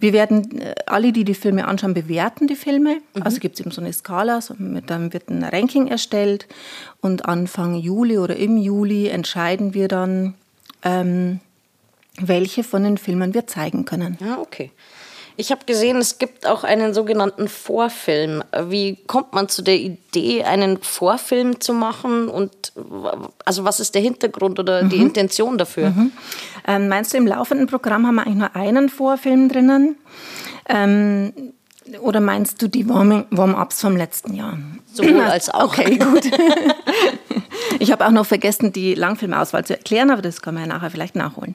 Wir 0.00 0.12
werden 0.12 0.60
äh, 0.60 0.74
alle, 0.86 1.12
die 1.12 1.24
die 1.24 1.34
Filme 1.34 1.68
anschauen, 1.68 1.94
bewerten 1.94 2.46
die 2.46 2.56
Filme. 2.56 3.00
Mhm. 3.14 3.22
Also 3.22 3.38
gibt 3.38 3.54
es 3.54 3.60
eben 3.60 3.70
so 3.70 3.80
eine 3.80 3.92
Skala, 3.92 4.40
so 4.40 4.54
dann 4.86 5.12
wird 5.12 5.28
ein 5.28 5.44
Ranking 5.44 5.86
erstellt 5.86 6.48
und 7.00 7.26
Anfang 7.26 7.74
Juli 7.74 8.18
oder 8.18 8.36
im 8.36 8.56
Juli 8.56 9.08
entscheiden 9.08 9.74
wir 9.74 9.88
dann, 9.88 10.34
ähm, 10.82 11.40
welche 12.18 12.64
von 12.64 12.82
den 12.82 12.98
Filmen 12.98 13.34
wir 13.34 13.46
zeigen 13.46 13.84
können. 13.84 14.18
Ah, 14.22 14.38
okay. 14.40 14.72
Ich 15.40 15.50
habe 15.50 15.64
gesehen, 15.64 15.96
es 15.96 16.18
gibt 16.18 16.46
auch 16.46 16.64
einen 16.64 16.92
sogenannten 16.92 17.48
Vorfilm. 17.48 18.44
Wie 18.68 18.96
kommt 19.06 19.32
man 19.32 19.48
zu 19.48 19.62
der 19.62 19.78
Idee, 19.78 20.44
einen 20.44 20.82
Vorfilm 20.82 21.62
zu 21.62 21.72
machen? 21.72 22.28
Und 22.28 22.74
also 23.46 23.64
was 23.64 23.80
ist 23.80 23.94
der 23.94 24.02
Hintergrund 24.02 24.58
oder 24.58 24.82
mhm. 24.82 24.90
die 24.90 24.98
Intention 24.98 25.56
dafür? 25.56 25.90
Mhm. 25.90 26.12
Ähm, 26.68 26.88
meinst 26.88 27.14
du, 27.14 27.16
im 27.16 27.26
laufenden 27.26 27.68
Programm 27.68 28.06
haben 28.06 28.16
wir 28.16 28.26
eigentlich 28.26 28.36
nur 28.36 28.54
einen 28.54 28.90
Vorfilm 28.90 29.48
drinnen? 29.48 29.96
Ähm, 30.68 31.32
oder 32.02 32.20
meinst 32.20 32.60
du 32.60 32.68
die 32.68 32.86
Warm-ups 32.86 33.80
vom 33.80 33.96
letzten 33.96 34.34
Jahr? 34.34 34.58
Sowohl 34.92 35.22
als 35.22 35.48
auch. 35.48 35.72
Okay, 35.78 35.96
gut. 35.96 36.30
ich 37.78 37.90
habe 37.90 38.06
auch 38.06 38.10
noch 38.10 38.26
vergessen, 38.26 38.74
die 38.74 38.94
Langfilmauswahl 38.94 39.64
zu 39.64 39.72
erklären, 39.72 40.10
aber 40.10 40.20
das 40.20 40.42
können 40.42 40.58
wir 40.58 40.66
ja 40.66 40.68
nachher 40.68 40.90
vielleicht 40.90 41.16
nachholen. 41.16 41.54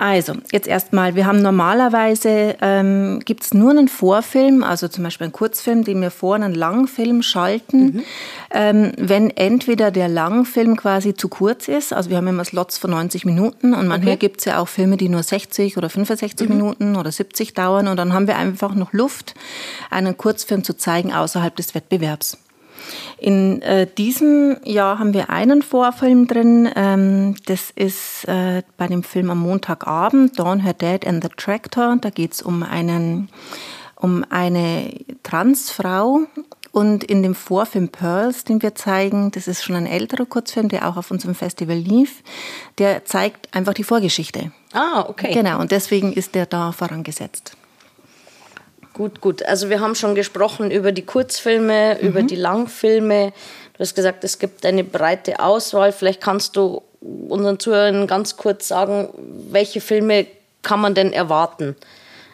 Also, 0.00 0.32
jetzt 0.50 0.66
erstmal, 0.66 1.14
wir 1.14 1.26
haben 1.26 1.42
normalerweise, 1.42 2.56
ähm, 2.62 3.20
gibt 3.22 3.42
es 3.42 3.52
nur 3.52 3.72
einen 3.72 3.86
Vorfilm, 3.86 4.62
also 4.62 4.88
zum 4.88 5.04
Beispiel 5.04 5.26
einen 5.26 5.34
Kurzfilm, 5.34 5.84
den 5.84 6.00
wir 6.00 6.10
vor 6.10 6.36
einen 6.36 6.54
Langfilm 6.54 7.20
schalten, 7.20 7.82
mhm. 7.82 8.02
ähm, 8.50 8.92
wenn 8.96 9.28
entweder 9.28 9.90
der 9.90 10.08
Langfilm 10.08 10.78
quasi 10.78 11.12
zu 11.12 11.28
kurz 11.28 11.68
ist, 11.68 11.92
also 11.92 12.08
wir 12.08 12.16
haben 12.16 12.28
immer 12.28 12.46
Slots 12.46 12.78
von 12.78 12.92
90 12.92 13.26
Minuten 13.26 13.74
und 13.74 13.88
manchmal 13.88 14.14
okay. 14.14 14.20
gibt 14.20 14.38
es 14.38 14.46
ja 14.46 14.58
auch 14.60 14.68
Filme, 14.68 14.96
die 14.96 15.10
nur 15.10 15.22
60 15.22 15.76
oder 15.76 15.90
65 15.90 16.48
mhm. 16.48 16.56
Minuten 16.56 16.96
oder 16.96 17.12
70 17.12 17.52
dauern 17.52 17.86
und 17.86 17.98
dann 17.98 18.14
haben 18.14 18.26
wir 18.26 18.38
einfach 18.38 18.74
noch 18.74 18.94
Luft, 18.94 19.34
einen 19.90 20.16
Kurzfilm 20.16 20.64
zu 20.64 20.78
zeigen 20.78 21.12
außerhalb 21.12 21.54
des 21.54 21.74
Wettbewerbs. 21.74 22.38
In 23.18 23.62
äh, 23.62 23.86
diesem 23.86 24.56
Jahr 24.64 24.98
haben 24.98 25.14
wir 25.14 25.30
einen 25.30 25.62
Vorfilm 25.62 26.26
drin. 26.26 26.70
Ähm, 26.74 27.36
das 27.46 27.70
ist 27.70 28.26
äh, 28.28 28.62
bei 28.76 28.86
dem 28.86 29.02
Film 29.02 29.30
am 29.30 29.40
Montagabend, 29.40 30.38
Dawn 30.38 30.60
Her 30.60 30.74
Dad 30.74 31.06
and 31.06 31.22
the 31.22 31.30
Tractor. 31.36 31.96
Da 32.00 32.10
geht 32.10 32.32
es 32.32 32.42
um, 32.42 32.64
um 33.96 34.24
eine 34.30 34.92
Transfrau. 35.22 36.20
Und 36.72 37.02
in 37.02 37.22
dem 37.22 37.34
Vorfilm 37.34 37.88
Pearls, 37.88 38.44
den 38.44 38.62
wir 38.62 38.74
zeigen, 38.76 39.32
das 39.32 39.48
ist 39.48 39.64
schon 39.64 39.74
ein 39.74 39.86
älterer 39.86 40.24
Kurzfilm, 40.24 40.68
der 40.68 40.88
auch 40.88 40.96
auf 40.96 41.10
unserem 41.10 41.34
Festival 41.34 41.76
lief, 41.76 42.22
der 42.78 43.04
zeigt 43.04 43.52
einfach 43.52 43.74
die 43.74 43.82
Vorgeschichte. 43.82 44.52
Ah, 44.72 45.04
okay. 45.08 45.34
Genau, 45.34 45.58
und 45.58 45.72
deswegen 45.72 46.12
ist 46.12 46.36
der 46.36 46.46
da 46.46 46.70
vorangesetzt. 46.70 47.56
Gut, 49.00 49.22
gut. 49.22 49.42
Also 49.44 49.70
wir 49.70 49.80
haben 49.80 49.94
schon 49.94 50.14
gesprochen 50.14 50.70
über 50.70 50.92
die 50.92 51.06
Kurzfilme, 51.06 51.96
mhm. 51.98 52.06
über 52.06 52.22
die 52.22 52.36
Langfilme. 52.36 53.32
Du 53.72 53.80
hast 53.80 53.94
gesagt, 53.94 54.24
es 54.24 54.38
gibt 54.38 54.66
eine 54.66 54.84
breite 54.84 55.40
Auswahl. 55.40 55.92
Vielleicht 55.92 56.20
kannst 56.20 56.54
du 56.54 56.82
unseren 57.00 57.58
Zuhörern 57.58 58.06
ganz 58.06 58.36
kurz 58.36 58.68
sagen, 58.68 59.08
welche 59.50 59.80
Filme 59.80 60.26
kann 60.60 60.82
man 60.82 60.94
denn 60.94 61.14
erwarten? 61.14 61.76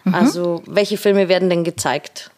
Mhm. 0.02 0.14
Also 0.16 0.64
welche 0.66 0.96
Filme 0.96 1.28
werden 1.28 1.50
denn 1.50 1.62
gezeigt? 1.62 2.32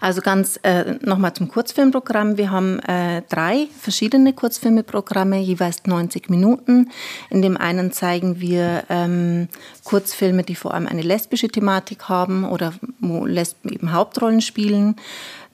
Also 0.00 0.20
ganz 0.20 0.58
äh, 0.62 0.96
nochmal 1.00 1.34
zum 1.34 1.48
Kurzfilmprogramm. 1.48 2.36
Wir 2.36 2.50
haben 2.50 2.78
äh, 2.80 3.22
drei 3.28 3.68
verschiedene 3.78 4.32
Kurzfilmeprogramme, 4.32 5.38
jeweils 5.38 5.84
90 5.86 6.30
Minuten. 6.30 6.90
In 7.30 7.42
dem 7.42 7.56
einen 7.56 7.92
zeigen 7.92 8.40
wir 8.40 8.84
ähm, 8.88 9.48
Kurzfilme, 9.84 10.42
die 10.42 10.54
vor 10.54 10.74
allem 10.74 10.86
eine 10.86 11.02
lesbische 11.02 11.48
Thematik 11.48 12.08
haben 12.08 12.44
oder 12.44 12.74
wo 13.00 13.26
Lesben 13.26 13.70
eben 13.72 13.92
Hauptrollen 13.92 14.40
spielen. 14.40 14.96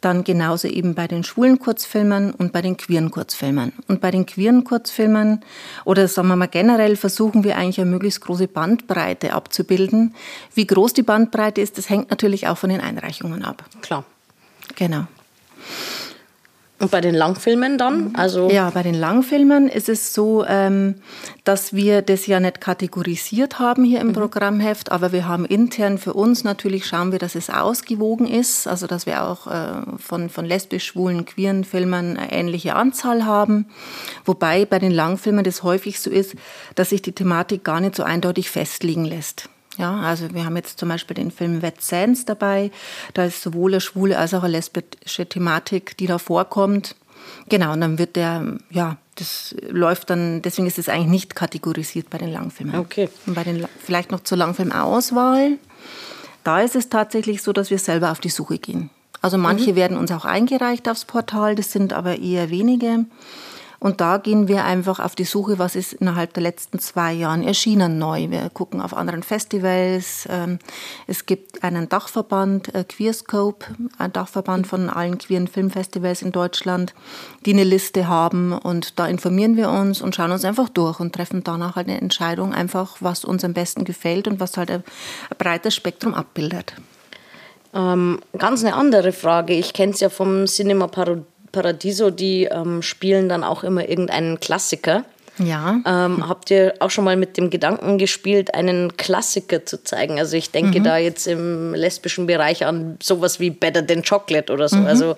Dann 0.01 0.25
genauso 0.25 0.67
eben 0.67 0.95
bei 0.95 1.07
den 1.07 1.25
schwulen 1.25 1.59
Kurzfilmen 1.59 2.33
und 2.33 2.53
bei 2.53 2.63
den 2.63 2.77
queeren 2.77 3.11
Kurzfilmen. 3.11 3.73
Und 3.87 4.01
bei 4.01 4.11
den 4.11 4.25
queeren 4.25 4.65
Kurzfilmen 4.65 5.41
oder 5.85 6.09
sagen 6.09 6.29
wir 6.29 6.37
mal 6.37 6.47
generell 6.47 6.97
versuchen 6.97 7.45
wir 7.45 7.57
eigentlich 7.57 7.81
eine 7.81 7.91
möglichst 7.91 8.23
große 8.23 8.49
Bandbreite 8.49 9.35
abzubilden. 9.35 10.15
Wie 10.55 10.67
groß 10.67 10.95
die 10.95 11.03
Bandbreite 11.03 11.61
ist, 11.61 11.77
das 11.77 11.91
hängt 11.91 12.11
natürlich 12.11 12.49
auch 12.49 12.57
von 12.57 12.71
den 12.71 12.81
Einreichungen 12.81 13.45
ab. 13.45 13.65
Klar. 13.83 14.05
Genau. 14.77 15.07
Und 16.81 16.91
bei 16.91 17.03
den 17.03 17.15
Langfilmen 17.15 17.77
dann? 17.77 18.15
Also 18.15 18.51
ja, 18.51 18.71
bei 18.71 18.83
den 18.83 18.95
Langfilmen 18.95 19.69
ist 19.69 19.91
es 19.91 20.15
so, 20.15 20.47
ähm, 20.47 20.95
dass 21.45 21.75
wir 21.75 22.01
das 22.01 22.27
ja 22.27 22.41
nicht 22.41 22.63
kategorisiert 22.63 23.59
haben 23.59 23.85
hier 23.85 24.01
im 24.01 24.09
mhm. 24.09 24.13
Programmheft, 24.15 24.91
aber 24.91 25.13
wir 25.13 25.29
haben 25.29 25.45
intern 25.45 25.99
für 25.99 26.15
uns 26.15 26.43
natürlich 26.43 26.87
schauen 26.87 27.13
wir, 27.13 27.19
dass 27.19 27.35
es 27.35 27.51
ausgewogen 27.51 28.27
ist, 28.27 28.67
also 28.67 28.87
dass 28.87 29.05
wir 29.05 29.25
auch 29.25 29.47
äh, 29.47 29.83
von, 29.99 30.31
von 30.31 30.47
lesbisch, 30.47 30.87
schwulen, 30.87 31.27
queeren 31.27 31.65
Filmen 31.65 32.17
eine 32.17 32.33
ähnliche 32.33 32.75
Anzahl 32.75 33.27
haben. 33.27 33.67
Wobei 34.25 34.65
bei 34.65 34.79
den 34.79 34.93
Langfilmen 34.93 35.45
das 35.45 35.63
häufig 35.63 36.01
so 36.01 36.09
ist, 36.09 36.35
dass 36.77 36.89
sich 36.89 37.03
die 37.03 37.13
Thematik 37.13 37.63
gar 37.63 37.83
nicht 37.83 37.95
so 37.95 38.05
eindeutig 38.05 38.51
festlegen 38.51 39.05
lässt. 39.05 39.51
Ja, 39.79 40.01
also 40.01 40.33
wir 40.35 40.45
haben 40.45 40.57
jetzt 40.57 40.79
zum 40.79 40.89
Beispiel 40.89 41.15
den 41.15 41.31
Film 41.31 41.63
Wet 41.63 41.81
Sands 41.81 42.25
dabei. 42.25 42.71
Da 43.15 43.25
ist 43.25 43.43
sowohl 43.43 43.73
eine 43.73 43.81
schwule 43.81 44.19
als 44.19 44.35
auch 44.35 44.43
eine 44.43 44.53
lesbische 44.53 45.27
Thematik, 45.27 45.97
die 45.97 46.07
da 46.07 46.19
vorkommt. 46.19 46.97
Genau, 47.49 47.73
und 47.73 47.81
dann 47.81 47.99
wird 47.99 48.17
der, 48.17 48.59
ja, 48.71 48.97
das 49.17 49.55
läuft 49.69 50.11
dann, 50.11 50.43
deswegen 50.43 50.67
ist 50.67 50.79
es 50.79 50.89
eigentlich 50.89 51.11
nicht 51.11 51.37
kategorisiert 51.37 52.11
bei 52.11 52.19
den 52.19 52.33
Langfilmen. 52.33 52.77
Okay. 52.77 53.09
Und 53.27 53.35
bei 53.35 53.45
den, 53.45 53.67
vielleicht 53.79 54.11
noch 54.11 54.21
zur 54.21 54.39
Langfilmauswahl. 54.39 55.59
Da 56.43 56.61
ist 56.63 56.75
es 56.75 56.89
tatsächlich 56.89 57.43
so, 57.43 57.53
dass 57.53 57.71
wir 57.71 57.79
selber 57.79 58.11
auf 58.11 58.21
die 58.21 58.31
Suche 58.31 58.59
gehen. 58.59 58.91
Also 59.23 59.37
manche 59.37 59.73
mhm. 59.73 59.77
werden 59.77 59.97
uns 59.99 60.11
auch 60.11 60.25
eingereicht 60.25 60.89
aufs 60.89 61.05
Portal, 61.05 61.55
das 61.55 61.73
sind 61.73 61.93
aber 61.93 62.19
eher 62.19 62.51
wenige. 62.51 63.05
Und 63.81 64.03
da 64.03 64.19
gehen 64.19 64.47
wir 64.47 64.65
einfach 64.65 65.01
auf 65.01 65.15
die 65.15 65.25
Suche, 65.25 65.59
was 65.59 65.75
ist 65.75 65.95
innerhalb 65.95 66.35
der 66.35 66.43
letzten 66.43 66.79
zwei 66.79 67.15
Jahren 67.15 67.43
erschienen 67.43 67.97
neu. 67.99 68.29
Wir 68.29 68.51
gucken 68.51 68.83
auf 68.83 68.95
anderen 68.95 69.23
Festivals. 69.23 70.29
Ähm, 70.31 70.59
es 71.07 71.25
gibt 71.25 71.65
einen 71.65 71.89
Dachverband, 71.89 72.75
äh, 72.75 72.85
Queerscope, 72.85 73.65
ein 73.97 74.13
Dachverband 74.13 74.67
von 74.67 74.91
allen 74.91 75.17
queeren 75.17 75.49
Filmfestivals 75.49 76.21
in 76.21 76.31
Deutschland, 76.31 76.95
die 77.47 77.55
eine 77.55 77.65
Liste 77.65 78.07
haben. 78.07 78.53
Und 78.53 78.99
da 78.99 79.07
informieren 79.07 79.57
wir 79.57 79.71
uns 79.71 80.03
und 80.03 80.15
schauen 80.15 80.31
uns 80.31 80.45
einfach 80.45 80.69
durch 80.69 81.01
und 81.01 81.15
treffen 81.15 81.43
danach 81.43 81.77
halt 81.77 81.89
eine 81.89 82.03
Entscheidung, 82.03 82.53
einfach 82.53 82.99
was 83.01 83.25
uns 83.25 83.45
am 83.45 83.55
besten 83.55 83.85
gefällt 83.85 84.29
und 84.29 84.41
was 84.41 84.59
halt 84.59 84.71
ein, 84.71 84.85
breites 85.39 85.75
Spektrum 85.75 86.13
abbildet. 86.13 86.75
Ähm, 87.73 88.21
ganz 88.37 88.63
eine 88.63 88.75
andere 88.75 89.13
Frage. 89.13 89.55
Ich 89.55 89.73
kenne 89.73 89.93
es 89.93 90.01
ja 90.01 90.11
vom 90.11 90.45
Cinema 90.45 90.87
Parodie 90.87 91.25
Paradiso, 91.53 92.11
die 92.11 92.45
ähm, 92.45 92.83
spielen 92.83 93.29
dann 93.29 93.45
auch 93.45 93.65
immer 93.65 93.89
irgendeinen 93.89 94.41
Klassiker. 94.41 95.05
Ja. 95.39 95.81
Ähm, 95.87 96.29
habt 96.29 96.51
ihr 96.51 96.75
auch 96.81 96.91
schon 96.91 97.05
mal 97.05 97.17
mit 97.17 97.37
dem 97.37 97.51
Gedanken 97.51 97.97
gespielt, 97.99 98.55
einen 98.55 98.97
Klassiker 98.97 99.65
zu 99.65 99.83
zeigen? 99.83 100.19
Also 100.19 100.37
ich 100.37 100.51
denke 100.51 100.81
mhm. 100.81 100.85
da 100.85 100.99
jetzt 100.99 101.27
im 101.27 101.75
lesbischen 101.75 102.27
Bereich 102.27 102.67
an 102.67 102.99
sowas 103.03 103.41
wie 103.41 103.51
Better 103.51 103.87
Than 103.87 104.03
Chocolate 104.03 104.53
oder 104.53 104.69
so. 104.69 104.77
Mhm. 104.77 104.87
Also 104.87 105.17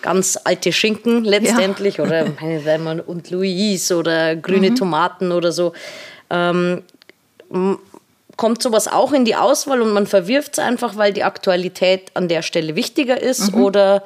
ganz 0.00 0.38
alte 0.44 0.72
Schinken 0.72 1.24
letztendlich 1.24 1.96
ja. 1.96 2.04
oder 2.04 2.26
meine 2.40 2.64
Weimann 2.64 3.00
und 3.00 3.30
Louise 3.30 3.96
oder 3.96 4.36
grüne 4.36 4.70
mhm. 4.70 4.76
Tomaten 4.76 5.32
oder 5.32 5.50
so. 5.50 5.72
Ähm, 6.30 6.82
kommt 8.36 8.62
sowas 8.62 8.88
auch 8.88 9.12
in 9.12 9.24
die 9.24 9.36
Auswahl 9.36 9.80
und 9.80 9.92
man 9.92 10.06
verwirft 10.06 10.52
es 10.54 10.58
einfach, 10.58 10.96
weil 10.96 11.12
die 11.12 11.24
Aktualität 11.24 12.10
an 12.14 12.28
der 12.28 12.42
Stelle 12.42 12.76
wichtiger 12.76 13.20
ist? 13.20 13.54
Mhm. 13.54 13.62
Oder 13.62 14.04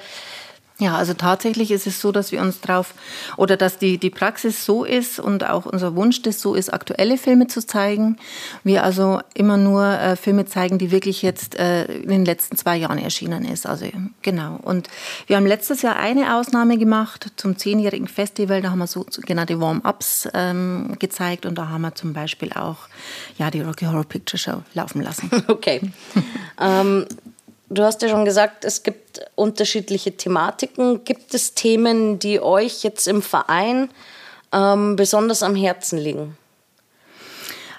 ja, 0.80 0.97
also 0.97 1.12
tatsächlich 1.12 1.73
ist 1.73 1.88
es 1.88 2.00
so, 2.00 2.12
dass 2.12 2.30
wir 2.30 2.40
uns 2.40 2.61
drauf 2.61 2.94
oder 3.37 3.56
dass 3.56 3.78
die, 3.78 3.99
die 3.99 4.11
Praxis 4.11 4.64
so 4.64 4.85
ist 4.85 5.18
und 5.18 5.42
auch 5.42 5.66
unser 5.66 5.97
Wunsch 5.97 6.23
das 6.23 6.40
so 6.40 6.54
ist, 6.54 6.73
aktuelle 6.73 7.18
Filme 7.18 7.49
zu 7.49 7.66
zeigen. 7.66 8.16
Wir 8.62 8.85
also 8.85 9.20
immer 9.35 9.56
nur 9.56 9.85
äh, 9.85 10.14
Filme 10.14 10.47
zeigen, 10.47 10.78
die 10.78 10.92
wirklich 10.92 11.23
jetzt 11.23 11.56
äh, 11.56 11.87
in 11.87 12.08
den 12.08 12.25
letzten 12.25 12.56
zwei 12.56 12.76
Jahren 12.76 12.99
erschienen 12.99 13.44
ist. 13.44 13.66
Also 13.66 13.87
genau. 14.23 14.61
Und 14.62 14.88
wir 15.26 15.37
haben 15.37 15.47
letztes 15.47 15.82
Jahr 15.82 15.97
eine 15.97 16.37
Ausnahme 16.37 16.78
gemacht 16.78 17.32
zum 17.35 17.58
zehnjährigen 17.58 18.06
Festival. 18.06 18.62
Da 18.62 18.70
haben 18.70 18.78
wir 18.78 18.87
so 18.87 19.04
sogenannte 19.11 19.61
Warm-ups 19.61 20.28
ähm, 20.32 20.94
gezeigt 21.00 21.44
und 21.44 21.58
da 21.58 21.70
haben 21.70 21.82
wir 21.82 21.97
zum 21.97 22.12
Beispiel 22.12 22.52
auch 22.52 22.88
ja 23.37 23.50
die 23.50 23.62
Rocky 23.62 23.87
Horror 23.87 24.04
Picture 24.04 24.38
Show 24.38 24.62
laufen 24.75 25.02
lassen. 25.02 25.28
Okay. 25.49 25.80
ähm, 26.61 27.06
Du 27.70 27.82
hast 27.82 28.00
ja 28.02 28.08
schon 28.08 28.25
gesagt, 28.25 28.64
es 28.64 28.82
gibt 28.82 29.20
unterschiedliche 29.34 30.16
Thematiken. 30.16 31.04
Gibt 31.04 31.34
es 31.34 31.54
Themen, 31.54 32.18
die 32.18 32.40
euch 32.40 32.82
jetzt 32.82 33.06
im 33.06 33.20
Verein 33.20 33.90
ähm, 34.52 34.96
besonders 34.96 35.42
am 35.42 35.54
Herzen 35.54 35.98
liegen? 35.98 36.37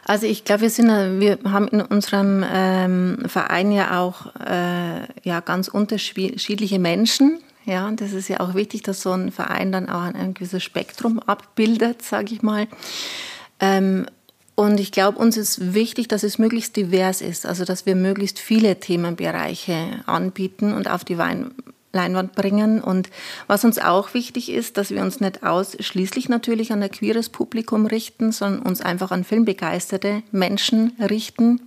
Also 0.06 0.26
ich 0.26 0.44
glaube, 0.44 0.62
wir, 0.62 0.70
sind, 0.70 1.20
wir 1.20 1.38
haben 1.46 1.68
in 1.68 1.82
unserem 1.82 2.44
ähm, 2.52 3.24
Verein 3.28 3.72
ja 3.72 4.00
auch 4.00 4.28
äh, 4.38 5.02
ja, 5.24 5.40
ganz 5.40 5.68
unterschiedliche 5.68 6.80
Menschen. 6.80 7.40
Ja, 7.66 7.92
das 7.92 8.14
ist 8.14 8.28
ja 8.28 8.40
auch 8.40 8.56
wichtig, 8.56 8.82
dass 8.84 9.02
so 9.02 9.12
ein 9.12 9.32
Verein 9.32 9.72
dann 9.72 9.90
auch 9.90 10.02
ein, 10.02 10.16
ein 10.16 10.34
gewisses 10.34 10.64
Spektrum 10.64 11.20
abbildet, 11.20 12.02
sage 12.02 12.34
ich 12.34 12.42
mal. 12.42 12.68
Ähm, 13.60 14.08
und 14.60 14.78
ich 14.82 14.92
glaube, 14.92 15.18
uns 15.18 15.38
ist 15.38 15.74
wichtig, 15.74 16.10
dass 16.10 16.24
es 16.24 16.38
möglichst 16.38 16.76
divers 16.76 17.22
ist, 17.22 17.46
also 17.46 17.64
dass 17.64 17.86
wir 17.86 17.96
möglichst 17.96 18.40
viele 18.40 18.78
Themenbereiche 18.78 20.02
anbieten 20.06 20.74
und 20.74 20.90
auf 20.90 21.06
die 21.06 21.18
Wein 21.18 21.52
Leinwand 21.94 22.36
bringen. 22.36 22.82
Und 22.82 23.10
was 23.48 23.64
uns 23.64 23.80
auch 23.80 24.14
wichtig 24.14 24.52
ist, 24.52 24.76
dass 24.76 24.90
wir 24.90 25.02
uns 25.02 25.22
nicht 25.22 25.44
ausschließlich 25.44 26.28
natürlich 26.28 26.74
an 26.74 26.84
ein 26.84 26.92
queeres 26.92 27.30
Publikum 27.30 27.86
richten, 27.86 28.34
sondern 28.34 28.64
uns 28.64 28.82
einfach 28.82 29.12
an 29.12 29.24
filmbegeisterte 29.24 30.24
Menschen 30.34 30.92
richten. 31.00 31.62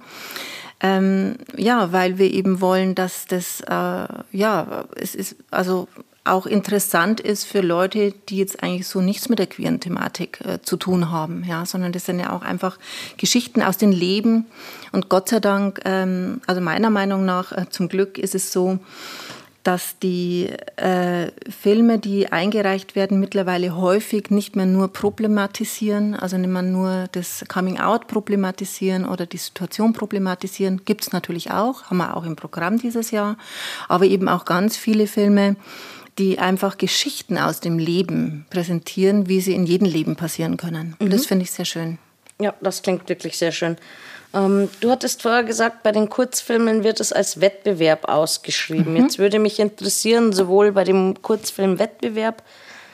Ähm, 0.81 1.37
ja, 1.57 1.93
weil 1.93 2.19
wir 2.19 2.31
eben 2.31 2.61
wollen, 2.61 2.95
dass 2.95 3.25
das, 3.25 3.63
äh, 3.63 4.37
ja, 4.37 4.85
es 4.97 5.15
ist, 5.15 5.37
also 5.51 5.89
auch 6.25 6.47
interessant 6.47 7.21
ist 7.21 7.45
für 7.45 7.61
Leute, 7.61 8.15
die 8.29 8.37
jetzt 8.37 8.63
eigentlich 8.63 8.87
so 8.87 9.01
nichts 9.01 9.29
mit 9.29 9.41
der 9.41 9.49
queeren 9.49 9.81
Thematik 9.81 10.41
äh, 10.45 10.63
zu 10.63 10.77
tun 10.77 11.11
haben, 11.11 11.45
ja, 11.45 11.67
sondern 11.67 11.93
das 11.93 12.07
sind 12.07 12.21
ja 12.21 12.33
auch 12.33 12.43
einfach 12.43 12.79
Geschichten 13.17 13.61
aus 13.61 13.77
dem 13.77 13.91
Leben. 13.91 14.47
Und 14.93 15.09
Gott 15.09 15.29
sei 15.29 15.41
Dank, 15.41 15.81
ähm, 15.85 16.41
also 16.47 16.61
meiner 16.61 16.91
Meinung 16.91 17.25
nach, 17.25 17.51
äh, 17.53 17.69
zum 17.71 17.89
Glück 17.89 18.19
ist 18.19 18.37
es 18.37 18.53
so, 18.53 18.79
dass 19.65 19.99
die 20.01 20.49
äh, 20.77 21.31
Filme, 21.49 21.99
die 21.99 22.31
eingereicht 22.33 22.97
werden, 22.97 23.21
mittlerweile 23.21 23.77
häufig 23.77 24.31
nicht 24.31 24.57
mehr 24.57 24.67
nur 24.67 24.93
problematisieren, 24.93 26.15
also 26.15 26.37
nicht 26.37 26.51
mehr 26.51 26.63
nur 26.63 27.09
das 27.13 27.45
Coming 27.49 27.79
Out 27.79 28.09
problematisieren 28.09 29.05
oder 29.07 29.25
die 29.27 29.37
Situation 29.37 29.93
problematisieren. 29.93 30.83
Gibt 30.85 31.03
es 31.03 31.13
natürlich 31.13 31.53
auch, 31.53 31.85
haben 31.85 31.99
wir 31.99 32.17
auch 32.17 32.25
im 32.25 32.35
Programm 32.35 32.79
dieses 32.79 33.13
Jahr, 33.13 33.37
aber 33.89 34.07
eben 34.07 34.29
auch 34.29 34.45
ganz 34.45 34.77
viele 34.77 35.07
Filme, 35.07 35.57
die 36.23 36.39
einfach 36.39 36.79
Geschichten 36.79 37.37
aus 37.37 37.59
dem 37.59 37.81
Leben 37.81 38.47
präsentieren, 38.49 39.29
wie 39.29 39.41
sie 39.41 39.55
in 39.55 39.67
jedem 39.67 39.89
Leben 39.89 40.15
passieren 40.15 40.57
können. 40.57 40.95
Und 41.01 41.09
mhm. 41.09 41.11
das 41.11 41.27
finde 41.27 41.43
ich 41.43 41.51
sehr 41.51 41.65
schön. 41.65 41.99
Ja, 42.41 42.55
das 42.61 42.83
klingt 42.83 43.09
wirklich 43.09 43.37
sehr 43.37 43.51
schön. 43.51 43.77
Ähm, 44.33 44.69
du 44.79 44.93
hattest 44.93 45.23
vorher 45.23 45.43
gesagt, 45.43 45.83
bei 45.83 45.91
den 45.91 46.09
Kurzfilmen 46.09 46.85
wird 46.85 47.01
es 47.01 47.13
als 47.13 47.41
Wettbewerb 47.41 48.09
ausgeschrieben. 48.09 48.95
Mhm. 48.95 49.03
Jetzt 49.03 49.19
würde 49.19 49.41
mich 49.41 49.59
interessieren, 49.59 50.33
sowohl 50.33 50.71
bei 50.71 50.85
dem 50.85 51.21
Kurzfilmwettbewerb 51.21 52.45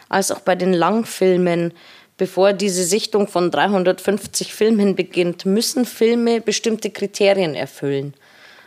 als 0.09 0.31
auch 0.31 0.41
bei 0.41 0.55
den 0.55 0.73
Langfilmen, 0.73 1.75
bevor 2.17 2.55
diese 2.55 2.83
Sichtung 2.83 3.29
von 3.29 3.51
350 3.51 4.55
Filmen 4.55 4.97
beginnt, 4.97 5.45
müssen 5.45 5.85
Filme 5.85 6.41
bestimmte 6.41 6.89
Kriterien 6.89 7.55
erfüllen. 7.55 8.15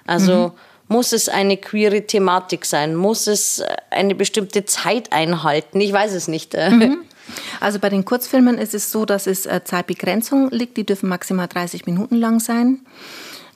Also 0.05 0.49
mhm 0.49 0.70
muss 0.91 1.13
es 1.13 1.29
eine 1.29 1.55
queere 1.55 2.05
Thematik 2.05 2.65
sein? 2.65 2.95
Muss 2.95 3.27
es 3.27 3.59
äh, 3.59 3.75
eine 3.89 4.13
bestimmte 4.13 4.65
Zeit 4.65 5.13
einhalten? 5.13 5.79
Ich 5.79 5.93
weiß 5.93 6.13
es 6.13 6.27
nicht. 6.27 6.53
Mhm. 6.53 6.99
Also 7.61 7.79
bei 7.79 7.87
den 7.87 8.03
Kurzfilmen 8.03 8.57
ist 8.57 8.73
es 8.73 8.91
so, 8.91 9.05
dass 9.05 9.25
es 9.25 9.45
äh, 9.45 9.63
Zeitbegrenzung 9.63 10.49
liegt. 10.51 10.75
Die 10.75 10.85
dürfen 10.85 11.07
maximal 11.07 11.47
30 11.47 11.85
Minuten 11.85 12.15
lang 12.15 12.41
sein. 12.41 12.81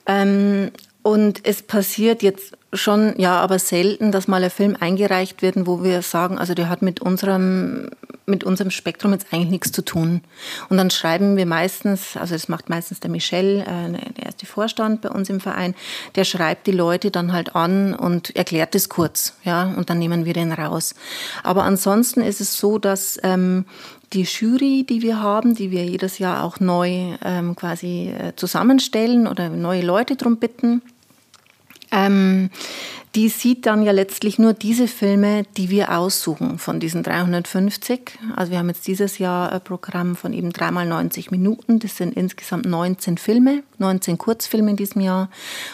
Ähm, 0.06 0.70
und 1.02 1.40
es 1.46 1.62
passiert 1.62 2.22
jetzt 2.22 2.55
schon, 2.72 3.14
ja, 3.18 3.38
aber 3.40 3.58
selten, 3.58 4.12
dass 4.12 4.28
mal 4.28 4.42
ein 4.42 4.50
Film 4.50 4.76
eingereicht 4.78 5.42
wird, 5.42 5.54
wo 5.66 5.82
wir 5.82 6.02
sagen, 6.02 6.38
also 6.38 6.54
der 6.54 6.68
hat 6.68 6.82
mit 6.82 7.00
unserem 7.00 7.90
mit 8.26 8.44
unserem 8.44 8.70
Spektrum 8.70 9.12
jetzt 9.12 9.32
eigentlich 9.32 9.50
nichts 9.50 9.72
zu 9.72 9.84
tun. 9.84 10.20
Und 10.68 10.76
dann 10.76 10.90
schreiben 10.90 11.36
wir 11.36 11.46
meistens, 11.46 12.16
also 12.16 12.34
das 12.34 12.48
macht 12.48 12.68
meistens 12.68 13.00
der 13.00 13.10
Michel, 13.10 13.60
äh, 13.60 13.92
der 14.14 14.26
erste 14.26 14.46
Vorstand 14.46 15.00
bei 15.00 15.10
uns 15.10 15.30
im 15.30 15.40
Verein, 15.40 15.74
der 16.16 16.24
schreibt 16.24 16.66
die 16.66 16.72
Leute 16.72 17.10
dann 17.10 17.32
halt 17.32 17.54
an 17.54 17.94
und 17.94 18.34
erklärt 18.34 18.74
es 18.74 18.88
kurz, 18.88 19.34
ja, 19.44 19.72
und 19.76 19.90
dann 19.90 19.98
nehmen 19.98 20.24
wir 20.24 20.34
den 20.34 20.52
raus. 20.52 20.94
Aber 21.42 21.62
ansonsten 21.62 22.20
ist 22.20 22.40
es 22.40 22.58
so, 22.58 22.78
dass 22.78 23.18
ähm, 23.22 23.64
die 24.12 24.22
Jury, 24.22 24.84
die 24.88 25.02
wir 25.02 25.20
haben, 25.20 25.54
die 25.54 25.70
wir 25.70 25.84
jedes 25.84 26.18
Jahr 26.18 26.42
auch 26.42 26.60
neu 26.60 27.16
ähm, 27.24 27.54
quasi 27.54 28.10
äh, 28.10 28.34
zusammenstellen 28.36 29.26
oder 29.26 29.50
neue 29.50 29.82
Leute 29.82 30.16
drum 30.16 30.38
bitten, 30.38 30.82
ähm, 31.90 32.50
die 33.16 33.30
sieht 33.30 33.64
dann 33.64 33.82
ja 33.82 33.92
letztlich 33.92 34.38
nur 34.38 34.52
diese 34.52 34.86
Filme, 34.86 35.44
die 35.56 35.70
wir 35.70 35.96
aussuchen 35.96 36.58
von 36.58 36.80
diesen 36.80 37.02
350. 37.02 38.18
Also 38.36 38.52
wir 38.52 38.58
haben 38.58 38.68
jetzt 38.68 38.86
dieses 38.86 39.16
Jahr 39.16 39.50
ein 39.52 39.62
Programm 39.62 40.16
von 40.16 40.34
eben 40.34 40.52
dreimal 40.52 40.84
90 40.84 41.30
Minuten. 41.30 41.78
Das 41.78 41.96
sind 41.96 42.14
insgesamt 42.14 42.66
19 42.66 43.16
Filme, 43.16 43.62
19 43.78 44.18
Kurzfilme 44.18 44.70
in 44.70 44.76
diesem 44.76 45.00
Jahr. 45.00 45.30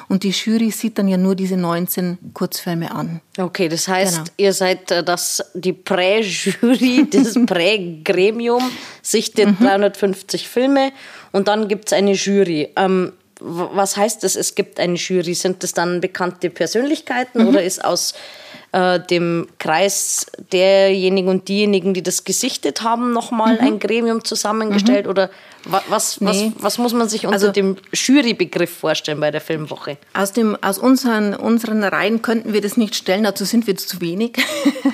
Und 0.09 0.23
die 0.23 0.31
Jury 0.31 0.71
sieht 0.71 0.99
dann 0.99 1.09
ja 1.09 1.17
nur 1.17 1.35
diese 1.35 1.57
19 1.57 2.19
Kurzfilme 2.33 2.93
an. 2.95 3.21
Okay, 3.37 3.69
das 3.69 3.89
heißt, 3.89 4.19
genau. 4.19 4.31
ihr 4.37 4.53
seid 4.53 4.93
äh, 4.93 5.03
das, 5.03 5.45
die 5.55 5.73
Prä-Jury, 5.73 7.09
das 7.11 7.35
Prä-Gremium, 7.35 8.63
sichtet 9.03 9.59
mhm. 9.59 9.67
350 9.67 10.49
Filme 10.49 10.93
und 11.33 11.49
dann 11.49 11.67
gibt 11.67 11.87
es 11.87 11.93
eine 11.93 12.13
Jury. 12.13 12.69
Ähm, 12.77 13.15
was 13.45 13.97
heißt 13.97 14.23
das, 14.23 14.37
es 14.37 14.55
gibt 14.55 14.79
eine 14.79 14.95
Jury? 14.95 15.35
Sind 15.35 15.63
das 15.63 15.73
dann 15.73 16.01
bekannte 16.01 16.51
Persönlichkeiten 16.51 17.43
mhm. 17.43 17.49
oder 17.49 17.63
ist 17.63 17.85
aus 17.85 18.15
äh, 18.73 19.01
dem 19.01 19.49
Kreis 19.59 20.27
derjenigen 20.53 21.29
und 21.29 21.49
diejenigen, 21.49 21.95
die 21.95 22.03
das 22.03 22.25
gesichtet 22.25 22.83
haben, 22.83 23.13
nochmal 23.13 23.55
mhm. 23.55 23.67
ein 23.67 23.79
Gremium 23.79 24.25
zusammengestellt? 24.25 25.05
Mhm. 25.05 25.11
Oder 25.11 25.31
was, 25.65 26.21
nee. 26.21 26.53
was, 26.57 26.63
was 26.63 26.79
muss 26.79 26.93
man 26.93 27.09
sich 27.09 27.27
unter 27.27 27.35
also, 27.35 27.53
dem 27.53 27.77
Jurybegriff 27.93 28.71
vorstellen 28.71 29.21
bei 29.21 29.31
der 29.31 29.41
Filmwoche? 29.41 29.99
Aus, 30.15 30.33
dem, 30.33 30.57
aus 30.63 30.79
unseren, 30.79 31.35
unseren 31.35 31.85
Reihen 31.85 32.23
könnten 32.23 32.53
wir 32.53 32.61
das 32.61 32.77
nicht 32.77 32.95
stellen, 32.95 33.25
dazu 33.25 33.45
sind 33.45 33.67
wir 33.67 33.77
zu 33.77 34.01
wenig. 34.01 34.39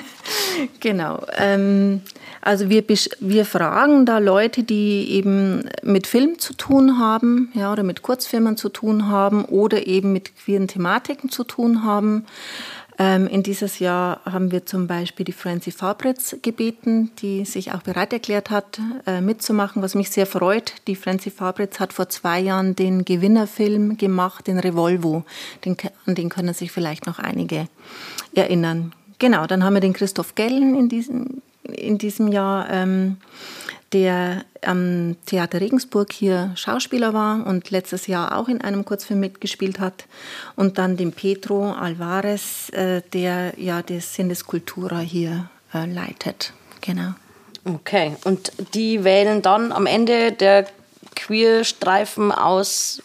genau. 0.79 1.25
Ähm, 1.37 2.01
also 2.41 2.69
wir, 2.69 2.83
wir 3.19 3.45
fragen 3.45 4.05
da 4.05 4.19
Leute, 4.19 4.63
die 4.63 5.11
eben 5.11 5.69
mit 5.83 6.07
Film 6.07 6.39
zu 6.39 6.53
tun 6.53 6.99
haben, 6.99 7.51
ja, 7.53 7.71
oder 7.71 7.83
mit 7.83 8.01
Kurzfilmen 8.01 8.57
zu 8.57 8.69
tun 8.69 9.07
haben 9.07 9.45
oder 9.45 9.87
eben 9.87 10.13
mit 10.13 10.35
queeren 10.35 10.67
Thematiken 10.67 11.29
zu 11.29 11.43
tun 11.43 11.83
haben. 11.83 12.25
Ähm, 12.97 13.27
in 13.27 13.43
dieses 13.43 13.79
Jahr 13.79 14.19
haben 14.25 14.51
wir 14.51 14.65
zum 14.65 14.85
Beispiel 14.85 15.23
die 15.23 15.31
Francie 15.31 15.71
Fabritz 15.71 16.35
gebeten, 16.41 17.11
die 17.21 17.45
sich 17.45 17.71
auch 17.71 17.81
bereit 17.81 18.11
erklärt 18.11 18.49
hat, 18.49 18.79
äh, 19.07 19.21
mitzumachen, 19.21 19.81
was 19.81 19.95
mich 19.95 20.09
sehr 20.09 20.25
freut. 20.25 20.73
Die 20.87 20.97
Francie 20.97 21.31
Fabritz 21.31 21.79
hat 21.79 21.93
vor 21.93 22.09
zwei 22.09 22.41
Jahren 22.41 22.75
den 22.75 23.05
Gewinnerfilm 23.05 23.95
gemacht, 23.95 24.47
den 24.47 24.59
Revolvo. 24.59 25.23
Den, 25.63 25.77
an 26.05 26.15
den 26.15 26.27
können 26.27 26.53
sich 26.53 26.73
vielleicht 26.73 27.07
noch 27.07 27.19
einige 27.19 27.67
erinnern. 28.35 28.91
Genau, 29.17 29.47
dann 29.47 29.63
haben 29.63 29.73
wir 29.73 29.81
den 29.81 29.93
Christoph 29.93 30.35
Gellen 30.35 30.75
in 30.75 30.89
diesem 30.89 31.41
in 31.63 31.97
diesem 31.97 32.27
Jahr, 32.29 32.69
ähm, 32.69 33.17
der 33.93 34.45
am 34.61 35.15
Theater 35.25 35.61
Regensburg 35.61 36.11
hier 36.11 36.51
Schauspieler 36.55 37.13
war 37.13 37.45
und 37.45 37.71
letztes 37.71 38.07
Jahr 38.07 38.37
auch 38.37 38.47
in 38.47 38.61
einem 38.61 38.85
Kurzfilm 38.85 39.19
mitgespielt 39.19 39.79
hat. 39.79 40.05
Und 40.55 40.77
dann 40.77 40.97
den 40.97 41.11
Pedro 41.11 41.71
Alvarez, 41.71 42.69
äh, 42.69 43.01
der 43.13 43.53
ja 43.57 43.81
das 43.81 44.13
Sinneskultura 44.13 44.99
hier 44.99 45.49
äh, 45.73 45.85
leitet. 45.85 46.53
Genau. 46.81 47.13
Okay, 47.65 48.15
und 48.23 48.51
die 48.73 49.03
wählen 49.03 49.41
dann 49.41 49.71
am 49.71 49.85
Ende 49.85 50.31
der 50.31 50.67
Queerstreifen 51.15 52.31
aus, 52.31 53.01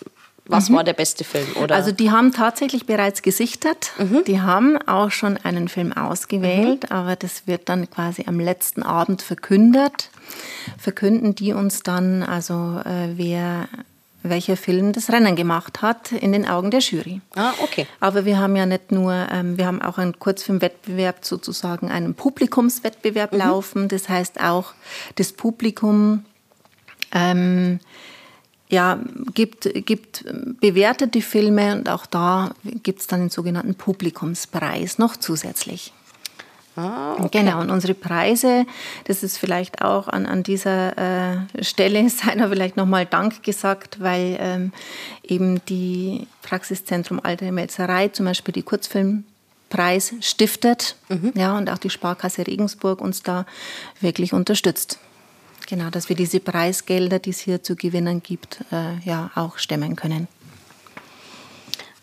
was 0.47 0.69
mhm. 0.69 0.75
war 0.75 0.85
der 0.85 0.93
beste 0.93 1.25
Film? 1.25 1.47
Oder? 1.63 1.75
Also 1.75 1.91
die 1.91 2.11
haben 2.11 2.33
tatsächlich 2.33 2.87
bereits 2.87 3.23
gesichtet. 3.23 3.93
Mhm. 3.99 4.25
Die 4.27 4.41
haben 4.41 4.77
auch 4.87 5.11
schon 5.11 5.39
einen 5.39 5.69
Film 5.69 5.93
ausgewählt, 5.93 6.91
mhm. 6.91 6.97
aber 6.97 7.17
das 7.17 7.47
wird 7.47 7.69
dann 7.69 7.89
quasi 7.89 8.25
am 8.27 8.39
letzten 8.39 8.83
Abend 8.83 9.23
verkündet. 9.23 10.11
Verkünden 10.79 11.35
die 11.35 11.53
uns 11.53 11.83
dann, 11.83 12.23
also 12.23 12.81
äh, 12.85 13.17
wer 13.17 13.69
welcher 14.25 14.57
Film 14.57 14.93
das 14.93 15.11
Rennen 15.11 15.37
gemacht 15.37 15.83
hat 15.83 16.11
in 16.11 16.33
den 16.33 16.49
Augen 16.49 16.71
der 16.71 16.81
Jury. 16.81 17.21
Ah, 17.37 17.53
okay. 17.63 17.87
Aber 18.01 18.25
wir 18.25 18.39
haben 18.39 18.57
ja 18.57 18.65
nicht 18.65 18.91
nur, 18.91 19.13
ähm, 19.31 19.59
wir 19.59 19.67
haben 19.67 19.83
auch 19.83 19.99
einen 19.99 20.19
Kurzfilmwettbewerb, 20.19 21.25
sozusagen 21.27 21.91
einen 21.91 22.15
Publikumswettbewerb 22.15 23.33
mhm. 23.33 23.39
laufen. 23.39 23.89
Das 23.89 24.09
heißt 24.09 24.41
auch, 24.41 24.73
das 25.17 25.35
Publikum 25.35 26.25
ähm, 27.13 27.81
ja, 28.75 28.99
gibt, 29.33 29.69
gibt 29.87 30.25
bewertete 30.61 31.23
Filme 31.23 31.75
und 31.77 31.89
auch 31.89 32.07
da 32.07 32.51
gibt 32.83 33.01
es 33.01 33.07
dann 33.07 33.21
den 33.21 33.31
sogenannten 33.31 33.75
Publikumspreis 33.75 34.99
noch 34.99 35.17
zusätzlich. 35.17 35.93
Ah, 36.77 37.15
okay. 37.19 37.39
Genau, 37.39 37.61
und 37.61 37.71
unsere 37.71 37.95
Preise, 37.95 38.67
das 39.05 39.23
ist 39.23 39.39
vielleicht 39.39 39.83
auch 39.83 40.09
an, 40.09 40.27
an 40.27 40.43
dieser 40.43 40.99
äh, 40.99 41.63
Stelle, 41.63 42.09
sei 42.11 42.35
da 42.35 42.49
vielleicht 42.49 42.77
nochmal 42.77 43.07
Dank 43.07 43.43
gesagt, 43.45 44.01
weil 44.01 44.37
ähm, 44.41 44.73
eben 45.23 45.65
die 45.67 46.27
Praxiszentrum 46.43 47.21
Alte 47.23 47.53
Melzerei 47.53 48.09
zum 48.09 48.27
Beispiel 48.27 48.53
die 48.53 48.63
Kurzfilmpreis 48.63 50.15
stiftet 50.21 50.97
mhm. 51.09 51.33
ja, 51.37 51.57
und 51.57 51.71
auch 51.71 51.79
die 51.79 51.91
Sparkasse 51.91 52.47
Regensburg 52.47 53.01
uns 53.01 53.23
da 53.23 53.47
wirklich 54.01 54.33
unterstützt. 54.33 54.99
Genau, 55.67 55.91
dass 55.91 56.09
wir 56.09 56.17
diese 56.17 56.41
Preisgelder, 56.41 57.19
die 57.19 57.31
es 57.31 57.41
hier 57.41 57.63
zu 57.63 57.77
gewinnen 57.77 58.23
gibt, 58.23 58.61
äh, 58.71 58.99
ja 59.05 59.31
auch 59.35 59.59
stemmen 59.59 59.97
können. 59.97 60.29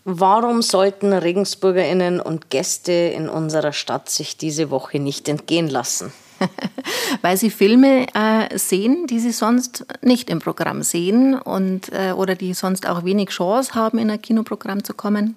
Warum 0.04 0.64
sollten 0.64 1.14
RegensburgerInnen 1.14 2.20
und 2.20 2.50
Gäste 2.50 2.92
in 2.92 3.30
unserer 3.30 3.72
Stadt 3.72 4.10
sich 4.10 4.36
diese 4.36 4.72
Woche 4.72 5.00
nicht 5.00 5.30
entgehen 5.30 5.70
lassen? 5.70 6.12
Weil 7.22 7.38
sie 7.38 7.52
Filme 7.52 8.08
äh, 8.16 8.58
sehen, 8.58 9.06
die 9.06 9.20
sie 9.20 9.32
sonst 9.32 9.86
nicht 10.02 10.32
im 10.32 10.40
Programm 10.40 10.82
sehen 10.82 11.36
und, 11.36 11.92
äh, 11.94 12.14
oder 12.14 12.34
die 12.34 12.56
sonst 12.56 12.88
auch 12.88 13.04
wenig 13.04 13.30
Chance 13.30 13.76
haben, 13.76 14.00
in 14.00 14.10
ein 14.10 14.20
Kinoprogramm 14.22 14.84
zu 14.84 14.96
kommen. 14.96 15.36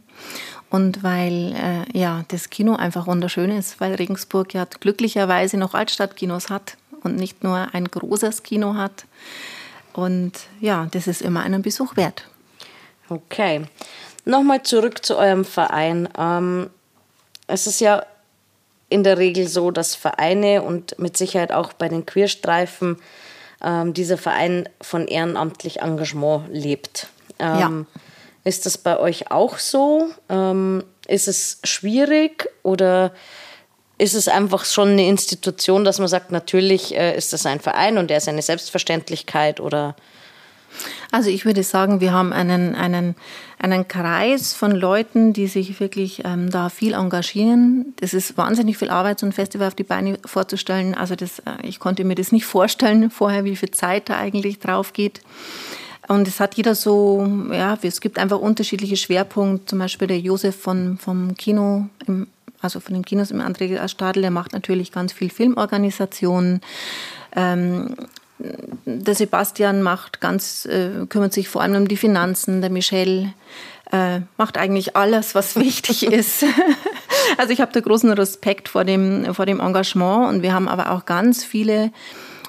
Und 0.70 1.02
weil 1.02 1.54
äh, 1.54 1.98
ja, 1.98 2.24
das 2.28 2.48
Kino 2.48 2.74
einfach 2.74 3.06
wunderschön 3.06 3.50
ist, 3.50 3.80
weil 3.80 3.94
Regensburg 3.94 4.54
ja 4.54 4.66
glücklicherweise 4.80 5.58
noch 5.58 5.74
Altstadtkinos 5.74 6.48
hat 6.48 6.78
und 7.04 7.16
nicht 7.16 7.44
nur 7.44 7.68
ein 7.72 7.86
großes 7.86 8.42
Kino 8.42 8.74
hat. 8.74 9.04
Und 9.92 10.32
ja, 10.60 10.88
das 10.90 11.06
ist 11.06 11.22
immer 11.22 11.42
einen 11.42 11.62
Besuch 11.62 11.96
wert. 11.96 12.26
Okay. 13.08 13.62
Nochmal 14.24 14.62
zurück 14.62 15.04
zu 15.04 15.16
eurem 15.16 15.44
Verein. 15.44 16.08
Ähm, 16.18 16.70
es 17.46 17.66
ist 17.66 17.80
ja 17.80 18.04
in 18.88 19.04
der 19.04 19.18
Regel 19.18 19.46
so, 19.46 19.70
dass 19.70 19.94
Vereine 19.94 20.62
und 20.62 20.98
mit 20.98 21.16
Sicherheit 21.16 21.52
auch 21.52 21.72
bei 21.72 21.88
den 21.88 22.06
Queerstreifen 22.06 22.96
ähm, 23.62 23.94
dieser 23.94 24.18
Verein 24.18 24.68
von 24.80 25.06
ehrenamtlich 25.06 25.80
Engagement 25.80 26.48
lebt. 26.50 27.08
Ähm, 27.38 27.58
ja. 27.58 28.00
Ist 28.44 28.66
das 28.66 28.78
bei 28.78 28.98
euch 28.98 29.30
auch 29.30 29.58
so? 29.58 30.10
Ähm, 30.28 30.84
ist 31.06 31.28
es 31.28 31.60
schwierig 31.64 32.48
oder 32.62 33.12
ist 33.98 34.14
es 34.14 34.28
einfach 34.28 34.64
schon 34.64 34.90
eine 34.90 35.06
Institution, 35.06 35.84
dass 35.84 35.98
man 35.98 36.08
sagt, 36.08 36.32
natürlich 36.32 36.96
äh, 36.96 37.16
ist 37.16 37.32
das 37.32 37.46
ein 37.46 37.60
Verein 37.60 37.98
und 37.98 38.10
er 38.10 38.18
ist 38.18 38.28
eine 38.28 38.42
Selbstverständlichkeit 38.42 39.60
oder? 39.60 39.94
Also 41.12 41.30
ich 41.30 41.44
würde 41.44 41.62
sagen, 41.62 42.00
wir 42.00 42.12
haben 42.12 42.32
einen, 42.32 42.74
einen, 42.74 43.14
einen 43.60 43.86
Kreis 43.86 44.54
von 44.54 44.72
Leuten, 44.72 45.32
die 45.32 45.46
sich 45.46 45.78
wirklich 45.78 46.22
ähm, 46.24 46.50
da 46.50 46.68
viel 46.68 46.94
engagieren. 46.94 47.94
Das 48.00 48.14
ist 48.14 48.36
wahnsinnig 48.36 48.76
viel 48.76 48.90
Arbeit, 48.90 49.20
so 49.20 49.26
ein 49.26 49.32
Festival 49.32 49.68
auf 49.68 49.76
die 49.76 49.84
Beine 49.84 50.18
vorzustellen. 50.24 50.96
Also 50.96 51.14
das, 51.14 51.38
äh, 51.40 51.52
ich 51.62 51.78
konnte 51.78 52.02
mir 52.02 52.16
das 52.16 52.32
nicht 52.32 52.46
vorstellen 52.46 53.10
vorher, 53.12 53.44
wie 53.44 53.54
viel 53.54 53.70
Zeit 53.70 54.08
da 54.08 54.18
eigentlich 54.18 54.58
drauf 54.58 54.92
geht. 54.92 55.20
Und 56.08 56.28
es 56.28 56.40
hat 56.40 56.56
jeder 56.56 56.74
so, 56.74 57.26
ja, 57.50 57.78
es 57.80 58.00
gibt 58.00 58.18
einfach 58.18 58.38
unterschiedliche 58.38 58.96
Schwerpunkte. 58.96 59.66
Zum 59.66 59.78
Beispiel 59.78 60.08
der 60.08 60.18
Josef 60.18 60.56
von, 60.56 60.98
vom 60.98 61.34
Kino 61.36 61.86
im 62.06 62.26
also 62.64 62.80
von 62.80 62.94
den 62.94 63.04
Kinos 63.04 63.30
im 63.30 63.40
André 63.40 63.86
Stadel, 63.88 64.22
der 64.22 64.30
macht 64.30 64.52
natürlich 64.52 64.90
ganz 64.90 65.12
viel 65.12 65.30
Filmorganisation. 65.30 66.60
Ähm, 67.36 67.94
der 68.84 69.14
Sebastian 69.14 69.82
macht 69.82 70.20
ganz, 70.20 70.66
äh, 70.66 71.06
kümmert 71.08 71.32
sich 71.32 71.48
vor 71.48 71.62
allem 71.62 71.76
um 71.76 71.88
die 71.88 71.96
Finanzen. 71.96 72.60
Der 72.60 72.70
Michel 72.70 73.32
äh, 73.92 74.20
macht 74.36 74.58
eigentlich 74.58 74.96
alles, 74.96 75.34
was 75.34 75.56
wichtig 75.60 76.04
ist. 76.04 76.44
also 77.36 77.52
ich 77.52 77.60
habe 77.60 77.72
da 77.72 77.80
großen 77.80 78.10
Respekt 78.12 78.68
vor 78.68 78.84
dem, 78.84 79.34
vor 79.34 79.46
dem 79.46 79.60
Engagement 79.60 80.28
und 80.28 80.42
wir 80.42 80.52
haben 80.52 80.68
aber 80.68 80.90
auch 80.90 81.04
ganz 81.04 81.44
viele 81.44 81.92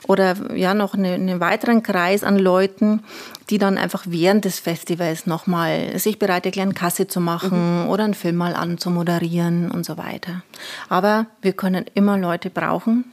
oder 0.08 0.36
ja 0.56 0.74
noch 0.74 0.94
eine, 0.94 1.13
einen 1.13 1.39
weiteren 1.39 1.84
Kreis 1.84 2.24
an 2.24 2.38
Leuten, 2.38 3.04
die 3.50 3.58
dann 3.58 3.78
einfach 3.78 4.04
während 4.08 4.46
des 4.46 4.60
Festivals 4.60 5.26
nochmal 5.26 5.98
sich 6.00 6.20
bereit 6.20 6.46
erklären, 6.46 6.74
Kasse 6.74 7.08
zu 7.08 7.20
machen 7.20 7.84
mhm. 7.84 7.89
oder 7.89 8.04
einen 8.04 8.13
Film 8.13 8.36
mal 8.36 8.56
anzumoderieren 8.56 9.72
und 9.72 9.86
so 9.86 9.98
weiter. 9.98 10.44
Aber 10.89 11.28
wir 11.41 11.54
können 11.54 11.86
immer 11.94 12.18
Leute 12.18 12.50
brauchen. 12.50 13.12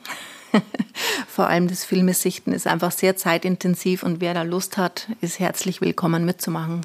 vor 1.28 1.46
allem 1.46 1.68
das 1.68 1.84
Filmesichten 1.84 2.52
ist 2.52 2.66
einfach 2.66 2.92
sehr 2.92 3.16
zeitintensiv 3.16 4.02
und 4.02 4.20
wer 4.20 4.34
da 4.34 4.42
Lust 4.42 4.76
hat, 4.76 5.08
ist 5.20 5.38
herzlich 5.38 5.80
willkommen 5.80 6.24
mitzumachen. 6.24 6.82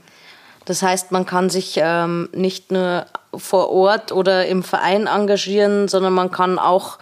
Das 0.65 0.81
heißt, 0.81 1.11
man 1.11 1.25
kann 1.25 1.49
sich 1.49 1.75
ähm, 1.77 2.27
nicht 2.33 2.71
nur 2.71 3.05
vor 3.33 3.69
Ort 3.69 4.11
oder 4.11 4.47
im 4.47 4.63
Verein 4.63 5.07
engagieren, 5.07 5.87
sondern 5.87 6.13
man 6.13 6.29
kann 6.29 6.59
auch 6.59 6.97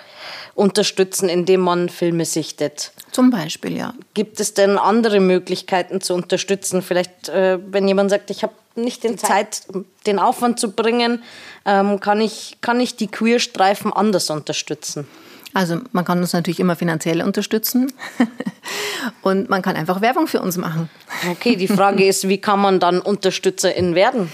unterstützen, 0.55 1.29
indem 1.29 1.61
man 1.61 1.89
Filme 1.89 2.25
sichtet. 2.25 2.91
Zum 3.11 3.29
Beispiel, 3.29 3.77
ja. 3.77 3.93
Gibt 4.13 4.39
es 4.39 4.53
denn 4.53 4.77
andere 4.77 5.19
Möglichkeiten 5.19 6.01
zu 6.01 6.13
unterstützen? 6.13 6.81
Vielleicht, 6.81 7.29
äh, 7.29 7.59
wenn 7.71 7.87
jemand 7.87 8.09
sagt, 8.09 8.29
ich 8.29 8.41
habe 8.41 8.53
nicht 8.75 9.03
den 9.03 9.17
Zeit, 9.17 9.63
den 10.05 10.19
Aufwand 10.19 10.59
zu 10.59 10.71
bringen, 10.71 11.23
ähm, 11.65 11.99
kann, 11.99 12.21
ich, 12.21 12.57
kann 12.61 12.79
ich 12.79 12.95
die 12.95 13.07
Queerstreifen 13.07 13.91
anders 13.93 14.29
unterstützen? 14.29 15.07
Also 15.53 15.79
man 15.93 16.03
kann 16.03 16.19
uns 16.19 16.33
natürlich 16.33 16.59
immer 16.59 16.75
finanziell 16.75 17.21
unterstützen 17.21 17.93
und 19.21 19.49
man 19.49 19.61
kann 19.61 19.77
einfach 19.77 20.01
Werbung 20.01 20.27
für 20.27 20.41
uns 20.41 20.57
machen. 20.57 20.89
Okay, 21.31 21.55
die 21.55 21.69
Frage 21.69 22.05
ist, 22.07 22.27
wie 22.27 22.39
kann 22.39 22.59
man 22.59 22.81
dann 22.81 22.99
Unterstützerin 22.99 23.95
werden? 23.95 24.29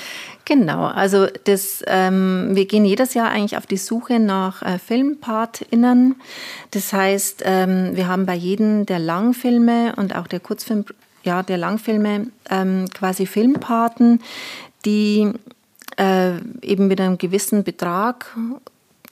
Genau, 0.52 0.84
also 0.88 1.28
das, 1.46 1.82
ähm, 1.88 2.50
wir 2.52 2.66
gehen 2.66 2.84
jedes 2.84 3.14
Jahr 3.14 3.30
eigentlich 3.30 3.56
auf 3.56 3.66
die 3.66 3.78
Suche 3.78 4.20
nach 4.20 4.62
äh, 4.62 4.80
FilmpartInnen. 4.80 6.16
Das 6.72 6.92
heißt, 6.92 7.44
ähm, 7.46 7.96
wir 7.96 8.10
haben 8.10 8.26
bei 8.26 8.36
jedem 8.36 8.86
der 8.86 9.00
Langfilme 9.00 9.94
und 9.96 10.14
auch 10.14 10.28
der 10.28 10.42
Kurzfilm, 10.42 10.84
ja, 11.24 11.42
der 11.42 11.58
Langfilme 11.58 12.28
ähm, 12.50 12.88
quasi 12.94 13.28
Filmpaten, 13.28 14.20
die 14.84 15.32
äh, 15.96 16.34
eben 16.62 16.88
mit 16.88 17.00
einem 17.00 17.18
gewissen 17.18 17.64
Betrag 17.64 18.36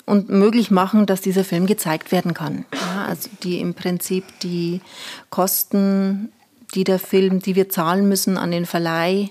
und 0.05 0.27
möglich 0.27 0.71
machen, 0.71 1.05
dass 1.05 1.21
dieser 1.21 1.45
Film 1.45 1.67
gezeigt 1.67 2.11
werden 2.11 2.33
kann. 2.33 2.65
Ja, 2.73 3.05
also 3.05 3.29
die 3.43 3.61
im 3.61 3.75
Prinzip 3.75 4.25
die 4.43 4.81
Kosten, 5.29 6.33
die 6.75 6.83
der 6.83 6.99
Film, 6.99 7.39
die 7.39 7.55
wir 7.55 7.69
zahlen 7.69 8.09
müssen 8.09 8.37
an 8.37 8.51
den 8.51 8.65
Verleih, 8.65 9.29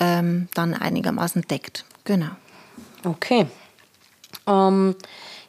ähm, 0.00 0.48
dann 0.54 0.74
einigermaßen 0.74 1.42
deckt. 1.42 1.84
Genau. 2.04 2.30
Okay. 3.04 3.46
Ähm, 4.46 4.94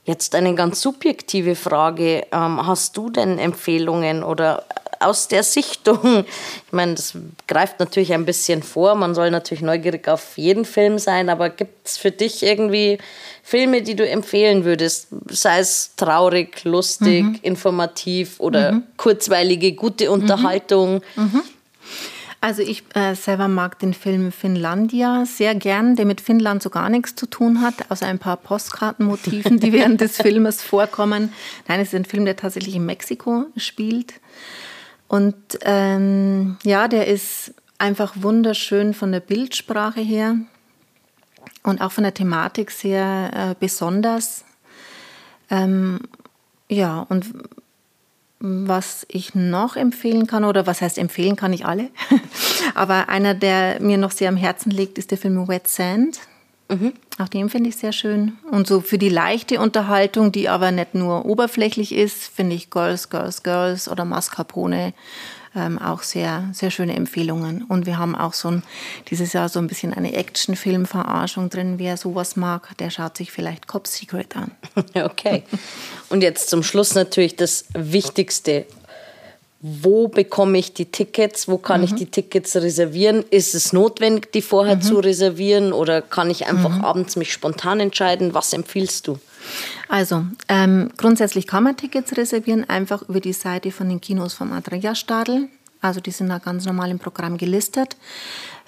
jetzt 0.06 0.36
eine 0.36 0.56
ganz 0.56 0.82
subjektive 0.82 1.56
Frage. 1.56 2.26
Ähm, 2.32 2.66
hast 2.66 2.96
du 2.98 3.10
denn 3.10 3.40
Empfehlungen 3.40 4.24
oder 4.24 4.64
aus 5.00 5.28
der 5.28 5.44
Sichtung, 5.44 6.26
ich 6.66 6.74
meine, 6.74 6.96
das 6.96 7.14
greift 7.48 7.80
natürlich 7.80 8.14
ein 8.14 8.26
bisschen 8.26 8.64
vor, 8.64 8.96
man 8.96 9.14
soll 9.14 9.32
natürlich 9.32 9.62
neugierig 9.62 10.08
auf 10.08 10.38
jeden 10.38 10.66
Film 10.66 11.00
sein, 11.00 11.30
aber 11.30 11.50
gibt 11.50 11.88
es 11.88 11.98
für 11.98 12.12
dich 12.12 12.44
irgendwie 12.44 12.98
Filme, 13.44 13.82
die 13.82 13.96
du 13.96 14.08
empfehlen 14.08 14.66
würdest, 14.66 15.08
sei 15.30 15.60
es 15.60 15.92
traurig, 15.96 16.64
lustig, 16.64 17.24
mhm. 17.24 17.40
informativ 17.42 18.40
oder 18.40 18.74
mhm. 18.74 18.84
kurzweilige, 18.98 19.74
gute 19.74 20.12
Unterhaltung? 20.12 21.02
Mhm. 21.16 21.44
Also 22.46 22.62
ich 22.62 22.84
äh, 22.94 23.16
selber 23.16 23.48
mag 23.48 23.80
den 23.80 23.96
Film 23.96 24.32
Finnlandia 24.32 25.26
sehr 25.26 25.56
gern, 25.56 25.96
der 25.96 26.06
mit 26.06 26.22
Finnland 26.22 26.62
so 26.62 26.70
gar 26.70 26.90
nichts 26.90 27.16
zu 27.16 27.26
tun 27.26 27.62
hat, 27.62 27.90
außer 27.90 28.06
ein 28.06 28.20
paar 28.20 28.38
Postkartenmotiven, 28.38 29.60
die 29.60 29.74
während 29.74 30.00
des 30.00 30.18
Filmes 30.22 30.62
vorkommen. 30.62 31.34
Nein, 31.68 31.80
es 31.80 31.88
ist 31.88 31.96
ein 31.96 32.06
Film, 32.06 32.24
der 32.24 32.36
tatsächlich 32.36 32.76
in 32.76 32.86
Mexiko 32.86 33.46
spielt. 33.58 34.22
Und 35.08 35.36
ähm, 35.62 36.58
ja, 36.62 36.88
der 36.88 37.08
ist 37.08 37.56
einfach 37.80 38.14
wunderschön 38.16 38.94
von 38.94 39.12
der 39.12 39.22
Bildsprache 39.22 40.02
her 40.02 40.38
und 41.64 41.82
auch 41.82 41.94
von 41.94 42.04
der 42.04 42.14
Thematik 42.14 42.70
sehr 42.70 43.32
äh, 43.34 43.56
besonders. 43.60 44.46
Ähm, 45.50 46.00
ja, 46.70 47.08
und 47.10 47.26
was 48.46 49.06
ich 49.10 49.34
noch 49.34 49.76
empfehlen 49.76 50.28
kann, 50.28 50.44
oder 50.44 50.68
was 50.68 50.82
heißt 50.82 50.98
empfehlen 50.98 51.36
kann 51.36 51.54
ich 51.54 51.66
alle, 51.66 51.90
aber 52.76 53.10
einer, 53.10 53.34
der 53.34 53.82
mir 53.82 53.98
noch 53.98 54.12
sehr 54.12 54.30
am 54.30 54.38
Herzen 54.38 54.70
liegt, 54.72 54.98
ist 54.98 55.12
der 55.12 55.18
Film 55.18 55.48
Wet 55.48 55.68
Sand. 55.68 56.20
Mhm. 56.70 56.94
Auch 57.20 57.30
den 57.30 57.50
finde 57.50 57.70
ich 57.70 57.78
sehr 57.78 57.92
schön. 57.92 58.38
Und 58.50 58.68
so 58.68 58.82
für 58.82 58.98
die 58.98 59.10
leichte 59.10 59.60
Unterhaltung, 59.60 60.32
die 60.32 60.50
aber 60.50 60.72
nicht 60.72 60.96
nur 60.96 61.26
oberflächlich 61.26 61.94
ist, 61.94 62.28
finde 62.28 62.56
ich 62.56 62.70
Girls, 62.70 63.10
Girls, 63.10 63.44
Girls 63.44 63.88
oder 63.88 64.06
Mascarpone 64.06 64.94
ähm, 65.56 65.80
auch 65.80 66.04
sehr, 66.04 66.50
sehr 66.54 66.72
schöne 66.72 66.96
Empfehlungen. 66.96 67.64
Und 67.64 67.86
wir 67.86 67.98
haben 67.98 68.16
auch 68.16 68.34
so 68.34 68.50
ein, 68.50 68.64
dieses 69.10 69.34
Jahr 69.34 69.50
so 69.50 69.60
ein 69.60 69.68
bisschen 69.68 69.94
eine 69.94 70.14
Actionfilm-Verarschung 70.14 71.50
drin. 71.50 71.76
Wer 71.78 71.98
sowas 71.98 72.36
mag, 72.36 72.78
der 72.78 72.90
schaut 72.90 73.18
sich 73.18 73.32
vielleicht 73.32 73.68
Cop 73.68 73.88
Secret 73.88 74.36
an. 74.36 74.52
Okay. 74.96 75.44
Und 76.10 76.22
jetzt 76.22 76.50
zum 76.50 76.64
Schluss 76.64 76.96
natürlich 76.96 77.36
das 77.36 77.66
Wichtigste 77.74 78.66
wo 79.68 80.08
bekomme 80.08 80.60
ich 80.60 80.76
die 80.76 80.86
Tickets, 80.86 81.48
wo 81.48 81.58
kann 81.58 81.82
mhm. 81.82 81.86
ich 81.86 81.96
die 81.96 82.06
Tickets 82.06 82.56
reservieren? 82.56 83.26
Ist 83.32 83.56
es 83.56 83.74
notwendig, 83.74 84.32
die 84.32 84.44
vorher 84.44 84.76
mhm. 84.76 84.82
zu 84.84 85.00
reservieren 85.00 85.74
oder 85.74 86.04
kann 86.04 86.30
ich 86.30 86.46
einfach 86.46 86.70
mhm. 86.70 86.86
abends 86.86 87.16
mich 87.16 87.34
spontan 87.34 87.80
entscheiden? 87.80 88.36
Was 88.36 88.54
empfiehlst 88.54 89.08
du? 89.08 89.18
Also, 89.90 90.24
ähm, 90.50 90.92
grundsätzlich 90.98 91.48
kann 91.48 91.64
man 91.64 91.78
Tickets 91.78 92.16
reservieren, 92.16 92.70
einfach 92.70 93.02
über 93.10 93.20
die 93.20 93.34
Seite 93.34 93.72
von 93.72 93.90
den 93.90 94.02
Kinos 94.02 94.36
vom 94.36 94.54
Andreas 94.54 95.00
Stadel. 95.00 95.48
Also, 95.82 96.00
die 96.00 96.12
sind 96.12 96.30
da 96.30 96.38
ganz 96.38 96.66
normal 96.66 96.92
im 96.92 97.00
Programm 97.00 97.36
gelistet. 97.36 97.96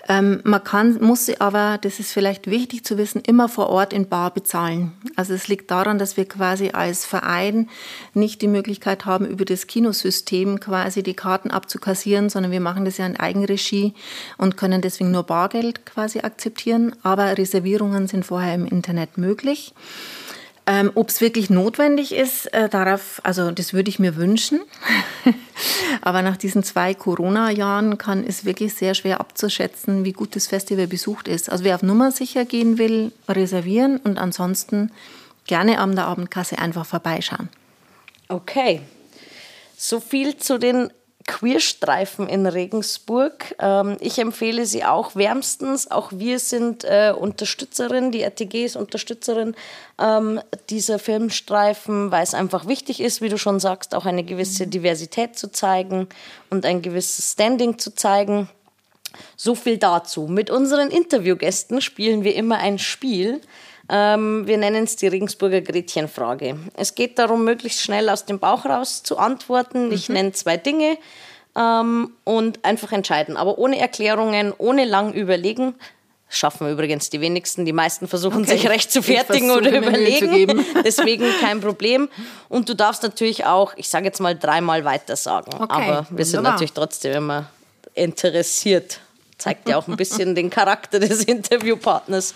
Ähm, 0.09 0.39
man 0.43 0.63
kann, 0.63 0.97
muss 1.01 1.25
sie 1.25 1.41
aber, 1.41 1.77
das 1.81 1.99
ist 1.99 2.13
vielleicht 2.13 2.49
wichtig 2.49 2.85
zu 2.85 2.97
wissen, 2.97 3.21
immer 3.21 3.49
vor 3.49 3.69
Ort 3.69 3.91
in 3.91 4.07
Bar 4.07 4.33
bezahlen. 4.33 4.93
Also 5.15 5.33
es 5.33 5.47
liegt 5.47 5.69
daran, 5.69 5.99
dass 5.99 6.15
wir 6.15 6.25
quasi 6.25 6.69
als 6.69 7.05
Verein 7.05 7.69
nicht 8.13 8.41
die 8.41 8.47
Möglichkeit 8.47 9.05
haben, 9.05 9.25
über 9.25 9.43
das 9.43 9.67
Kinosystem 9.67 10.59
quasi 10.59 11.03
die 11.03 11.13
Karten 11.13 11.51
abzukassieren, 11.51 12.29
sondern 12.29 12.51
wir 12.51 12.61
machen 12.61 12.85
das 12.85 12.97
ja 12.97 13.05
in 13.05 13.17
Eigenregie 13.17 13.93
und 14.37 14.55
können 14.55 14.81
deswegen 14.81 15.11
nur 15.11 15.23
Bargeld 15.23 15.85
quasi 15.85 16.19
akzeptieren. 16.19 16.95
Aber 17.03 17.37
Reservierungen 17.37 18.07
sind 18.07 18.25
vorher 18.25 18.55
im 18.55 18.65
Internet 18.65 19.17
möglich. 19.17 19.73
Ähm, 20.69 20.91
Ob 20.95 21.07
es 21.07 21.21
wirklich 21.21 21.49
notwendig 21.49 22.13
ist, 22.13 22.53
äh, 22.53 22.67
darauf, 22.67 23.21
also 23.23 23.51
das 23.51 23.71
würde 23.71 23.89
ich 23.89 23.99
mir 23.99 24.17
wünschen. 24.17 24.59
Aber 26.01 26.21
nach 26.21 26.35
diesen 26.35 26.61
zwei 26.61 26.93
Corona-Jahren 26.93 27.97
kann 27.97 28.25
es 28.27 28.43
wirklich 28.43 28.73
sehr 28.73 28.93
schwer 28.93 29.21
abzuschätzen, 29.21 30.03
wie 30.03 30.11
gut 30.11 30.35
das 30.35 30.47
Festival 30.47 30.87
besucht 30.87 31.29
ist. 31.29 31.49
Also 31.49 31.63
wer 31.63 31.75
auf 31.75 31.83
Nummer 31.83 32.11
sicher 32.11 32.43
gehen 32.43 32.77
will, 32.77 33.13
reservieren 33.29 33.95
und 33.97 34.17
ansonsten 34.17 34.91
gerne 35.45 35.79
an 35.79 35.95
der 35.95 36.05
Abendkasse 36.05 36.59
einfach 36.59 36.85
vorbeischauen. 36.85 37.47
Okay. 38.27 38.81
So 39.77 40.01
viel 40.01 40.35
zu 40.35 40.57
den 40.57 40.91
Queerstreifen 41.27 42.27
in 42.27 42.47
Regensburg. 42.47 43.53
Ähm, 43.59 43.97
ich 43.99 44.17
empfehle 44.17 44.65
sie 44.65 44.83
auch 44.85 45.15
wärmstens. 45.15 45.91
Auch 45.91 46.11
wir 46.13 46.39
sind 46.39 46.83
äh, 46.85 47.13
Unterstützerin, 47.15 48.11
die 48.11 48.21
RTG 48.21 48.65
ist 48.65 48.75
Unterstützerin 48.75 49.53
ähm, 49.99 50.41
dieser 50.69 50.97
Filmstreifen, 50.97 52.09
weil 52.11 52.23
es 52.23 52.33
einfach 52.33 52.67
wichtig 52.67 53.01
ist, 53.01 53.21
wie 53.21 53.29
du 53.29 53.37
schon 53.37 53.59
sagst, 53.59 53.93
auch 53.93 54.05
eine 54.05 54.23
gewisse 54.23 54.65
mhm. 54.65 54.71
Diversität 54.71 55.37
zu 55.37 55.51
zeigen 55.51 56.07
und 56.49 56.65
ein 56.65 56.81
gewisses 56.81 57.33
Standing 57.33 57.77
zu 57.77 57.93
zeigen. 57.93 58.49
So 59.35 59.53
viel 59.53 59.77
dazu. 59.77 60.27
Mit 60.27 60.49
unseren 60.49 60.89
Interviewgästen 60.89 61.81
spielen 61.81 62.23
wir 62.23 62.35
immer 62.35 62.57
ein 62.57 62.79
Spiel. 62.79 63.41
Ähm, 63.89 64.45
wir 64.47 64.57
nennen 64.57 64.83
es 64.83 64.97
die 64.97 65.07
Regensburger 65.07 65.61
Gretchenfrage. 65.61 66.57
Es 66.75 66.95
geht 66.95 67.17
darum, 67.19 67.43
möglichst 67.43 67.81
schnell 67.81 68.09
aus 68.09 68.25
dem 68.25 68.39
Bauch 68.39 68.65
raus 68.65 69.03
zu 69.03 69.17
antworten. 69.17 69.91
Ich 69.91 70.09
mhm. 70.09 70.15
nenne 70.15 70.31
zwei 70.33 70.57
Dinge 70.57 70.97
ähm, 71.55 72.11
und 72.25 72.63
einfach 72.65 72.91
entscheiden. 72.91 73.37
Aber 73.37 73.57
ohne 73.57 73.79
Erklärungen, 73.79 74.53
ohne 74.57 74.85
lang 74.85 75.13
überlegen. 75.13 75.75
Schaffen 76.29 76.69
übrigens 76.69 77.09
die 77.09 77.21
wenigsten. 77.21 77.63
Die 77.63 77.71
meisten 77.71 78.09
versuchen 78.09 78.41
okay. 78.41 78.57
sich 78.57 78.67
recht 78.67 78.91
zu 78.91 79.01
fertigen 79.01 79.49
oder 79.51 79.77
überlegen. 79.77 80.65
Deswegen 80.83 81.25
kein 81.39 81.61
Problem. 81.61 82.09
Und 82.49 82.67
du 82.67 82.73
darfst 82.73 83.01
natürlich 83.03 83.45
auch, 83.45 83.73
ich 83.77 83.87
sage 83.87 84.05
jetzt 84.05 84.19
mal 84.19 84.37
dreimal 84.37 84.83
weiter 84.83 85.15
sagen. 85.15 85.51
Okay. 85.53 85.65
Aber 85.69 85.85
wir 85.85 85.93
Wunderbar. 85.93 86.25
sind 86.25 86.43
natürlich 86.43 86.73
trotzdem 86.73 87.13
immer 87.13 87.49
interessiert. 87.93 88.99
Zeigt 89.37 89.69
ja 89.69 89.77
auch 89.77 89.87
ein 89.87 89.95
bisschen 89.95 90.35
den 90.35 90.49
Charakter 90.49 90.99
des 90.99 91.23
Interviewpartners. 91.23 92.33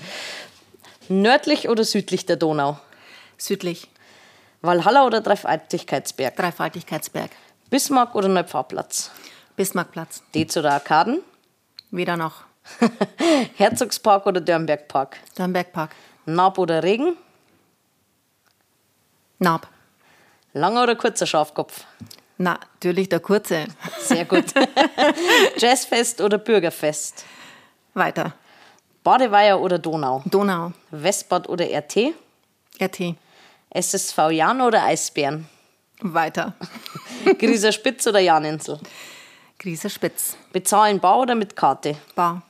Nördlich 1.09 1.69
oder 1.69 1.83
südlich 1.83 2.25
der 2.25 2.35
Donau? 2.35 2.77
Südlich. 3.37 3.89
Walhalla 4.61 5.05
oder 5.05 5.21
Dreifaltigkeitsberg? 5.21 6.35
Dreifaltigkeitsberg. 6.35 7.31
Bismarck 7.69 8.15
oder 8.15 8.27
Neupfarrplatz? 8.27 9.11
Bismarckplatz. 9.55 10.23
Dez 10.35 10.55
oder 10.57 10.73
Arkaden? 10.73 11.21
Weder 11.89 12.17
noch. 12.17 12.43
Herzogspark 13.55 14.27
oder 14.27 14.41
Dörnbergpark? 14.41 15.17
Dörnbergpark. 15.35 15.91
Naab 16.25 16.57
oder 16.57 16.83
Regen? 16.83 17.17
Naab. 19.39 19.67
Langer 20.53 20.83
oder 20.83 20.95
kurzer 20.95 21.25
Schafkopf? 21.25 21.85
Na, 22.37 22.59
natürlich 22.73 23.09
der 23.09 23.19
kurze. 23.19 23.65
Sehr 23.99 24.25
gut. 24.25 24.45
Jazzfest 25.57 26.21
oder 26.21 26.37
Bürgerfest? 26.37 27.25
Weiter. 27.93 28.33
Badeweiher 29.03 29.59
oder 29.59 29.79
Donau? 29.79 30.21
Donau. 30.25 30.71
Westbad 30.91 31.49
oder 31.49 31.65
RT? 31.65 32.13
RT. 32.79 33.15
SSV 33.73 34.31
Jan 34.31 34.61
oder 34.61 34.83
Eisbären? 34.83 35.47
Weiter. 36.01 36.53
Grieser 37.39 37.71
Spitz 37.71 38.05
oder 38.07 38.19
Janinsel? 38.19 38.79
Grieser 39.57 39.89
Spitz. 39.89 40.35
Bezahlen 40.51 40.99
bar 40.99 41.19
oder 41.19 41.35
mit 41.35 41.55
Karte? 41.55 41.95
Bar. 42.15 42.41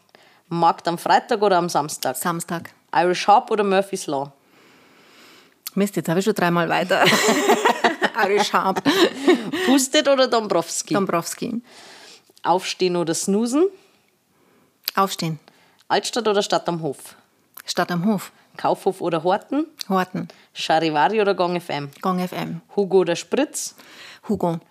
Markt 0.49 0.87
am 0.87 0.97
Freitag 0.97 1.41
oder 1.41 1.57
am 1.57 1.69
Samstag? 1.69 2.15
Samstag. 2.17 2.73
Irish 2.93 3.27
Harp 3.27 3.51
oder 3.51 3.63
Murphy's 3.63 4.07
Law? 4.07 4.31
Mist, 5.75 5.95
jetzt 5.95 6.09
habe 6.09 6.19
ich 6.19 6.25
schon 6.25 6.33
dreimal 6.33 6.67
weiter. 6.67 7.05
Irish 8.25 8.51
Harp. 8.51 8.83
Pustet 9.65 10.07
oder 10.09 10.27
Dombrowski? 10.27 10.93
Dombrowski. 10.93 11.61
Aufstehen 12.43 12.97
oder 12.97 13.13
snoosen? 13.13 13.67
Aufstehen. 14.95 15.39
Altstadt 15.91 16.25
oder 16.25 16.41
Stadt 16.41 16.69
am 16.69 16.81
Hof? 16.81 17.17
Stadt 17.65 17.91
am 17.91 18.05
Hof. 18.05 18.31
Kaufhof 18.55 19.01
oder 19.01 19.23
Horten? 19.23 19.65
Horten. 19.89 20.29
Charivari 20.53 21.19
oder 21.19 21.35
Gong 21.35 21.59
FM? 21.59 21.89
Gong 22.01 22.25
FM. 22.25 22.61
Hugo 22.77 22.99
oder 22.99 23.17
Spritz? 23.17 23.75
Hugo. 24.29 24.61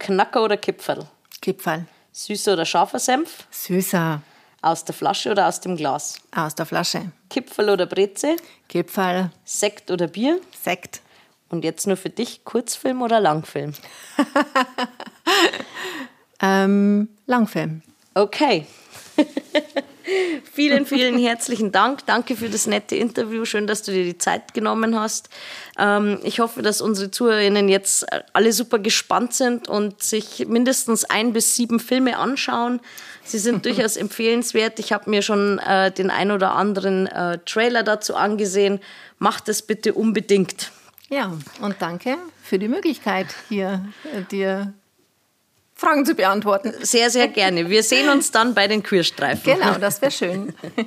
Knacker 0.00 0.42
oder 0.42 0.56
Kipferl? 0.56 1.06
Kipferl. 1.40 1.86
Süßer 2.10 2.54
oder 2.54 2.64
scharfer 2.64 2.98
Senf? 2.98 3.46
Süßer. 3.52 4.20
Aus 4.62 4.84
der 4.84 4.96
Flasche 4.96 5.30
oder 5.30 5.46
aus 5.46 5.60
dem 5.60 5.76
Glas? 5.76 6.16
Aus 6.34 6.56
der 6.56 6.66
Flasche. 6.66 7.12
Kipferl 7.30 7.70
oder 7.70 7.86
Breze? 7.86 8.34
Kipferl. 8.68 9.30
Sekt 9.44 9.92
oder 9.92 10.08
Bier? 10.08 10.40
Sekt. 10.60 11.02
Und 11.50 11.62
jetzt 11.62 11.86
nur 11.86 11.96
für 11.96 12.10
dich, 12.10 12.44
Kurzfilm 12.44 13.00
oder 13.00 13.20
Langfilm? 13.20 13.74
ähm, 16.42 17.10
Langfilm. 17.26 17.82
Okay. 18.14 18.66
vielen, 20.52 20.86
vielen 20.86 21.18
herzlichen 21.18 21.72
Dank. 21.72 22.06
Danke 22.06 22.36
für 22.36 22.48
das 22.48 22.66
nette 22.66 22.96
Interview. 22.96 23.44
Schön, 23.44 23.66
dass 23.66 23.82
du 23.82 23.92
dir 23.92 24.04
die 24.04 24.18
Zeit 24.18 24.54
genommen 24.54 24.98
hast. 24.98 25.28
Ähm, 25.78 26.18
ich 26.22 26.40
hoffe, 26.40 26.62
dass 26.62 26.80
unsere 26.80 27.10
Zuhörerinnen 27.10 27.68
jetzt 27.68 28.06
alle 28.32 28.52
super 28.52 28.78
gespannt 28.78 29.34
sind 29.34 29.68
und 29.68 30.02
sich 30.02 30.46
mindestens 30.46 31.04
ein 31.04 31.32
bis 31.32 31.56
sieben 31.56 31.80
Filme 31.80 32.18
anschauen. 32.18 32.80
Sie 33.24 33.38
sind 33.38 33.64
durchaus 33.66 33.96
empfehlenswert. 33.96 34.78
Ich 34.78 34.92
habe 34.92 35.10
mir 35.10 35.22
schon 35.22 35.58
äh, 35.58 35.90
den 35.90 36.10
ein 36.10 36.30
oder 36.30 36.52
anderen 36.52 37.06
äh, 37.06 37.38
Trailer 37.44 37.82
dazu 37.82 38.14
angesehen. 38.14 38.80
Macht 39.18 39.48
es 39.48 39.62
bitte 39.62 39.94
unbedingt. 39.94 40.70
Ja, 41.08 41.32
und 41.60 41.76
danke 41.80 42.16
für 42.42 42.58
die 42.58 42.68
Möglichkeit, 42.68 43.26
hier 43.48 43.86
äh, 44.12 44.22
dir 44.22 44.72
Fragen 45.74 46.06
zu 46.06 46.14
beantworten. 46.14 46.72
Sehr, 46.80 47.10
sehr 47.10 47.28
gerne. 47.28 47.68
Wir 47.68 47.82
sehen 47.82 48.08
uns 48.08 48.30
dann 48.30 48.54
bei 48.54 48.68
den 48.68 48.82
Queerstreifen. 48.82 49.54
Genau, 49.54 49.74
das 49.78 50.00
wäre 50.00 50.12
schön. 50.12 50.54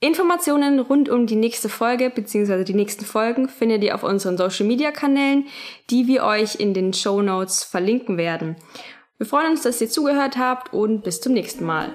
Informationen 0.00 0.80
rund 0.80 1.08
um 1.08 1.26
die 1.26 1.36
nächste 1.36 1.70
Folge 1.70 2.10
bzw. 2.10 2.64
die 2.64 2.74
nächsten 2.74 3.06
Folgen 3.06 3.48
findet 3.48 3.82
ihr 3.82 3.94
auf 3.94 4.02
unseren 4.02 4.36
Social 4.36 4.66
Media 4.66 4.90
Kanälen, 4.90 5.46
die 5.88 6.06
wir 6.06 6.24
euch 6.24 6.56
in 6.56 6.74
den 6.74 6.92
Show 6.92 7.22
Notes 7.22 7.64
verlinken 7.64 8.18
werden. 8.18 8.56
Wir 9.16 9.26
freuen 9.26 9.52
uns, 9.52 9.62
dass 9.62 9.80
ihr 9.80 9.88
zugehört 9.88 10.36
habt 10.36 10.74
und 10.74 11.04
bis 11.04 11.22
zum 11.22 11.32
nächsten 11.32 11.64
Mal. 11.64 11.90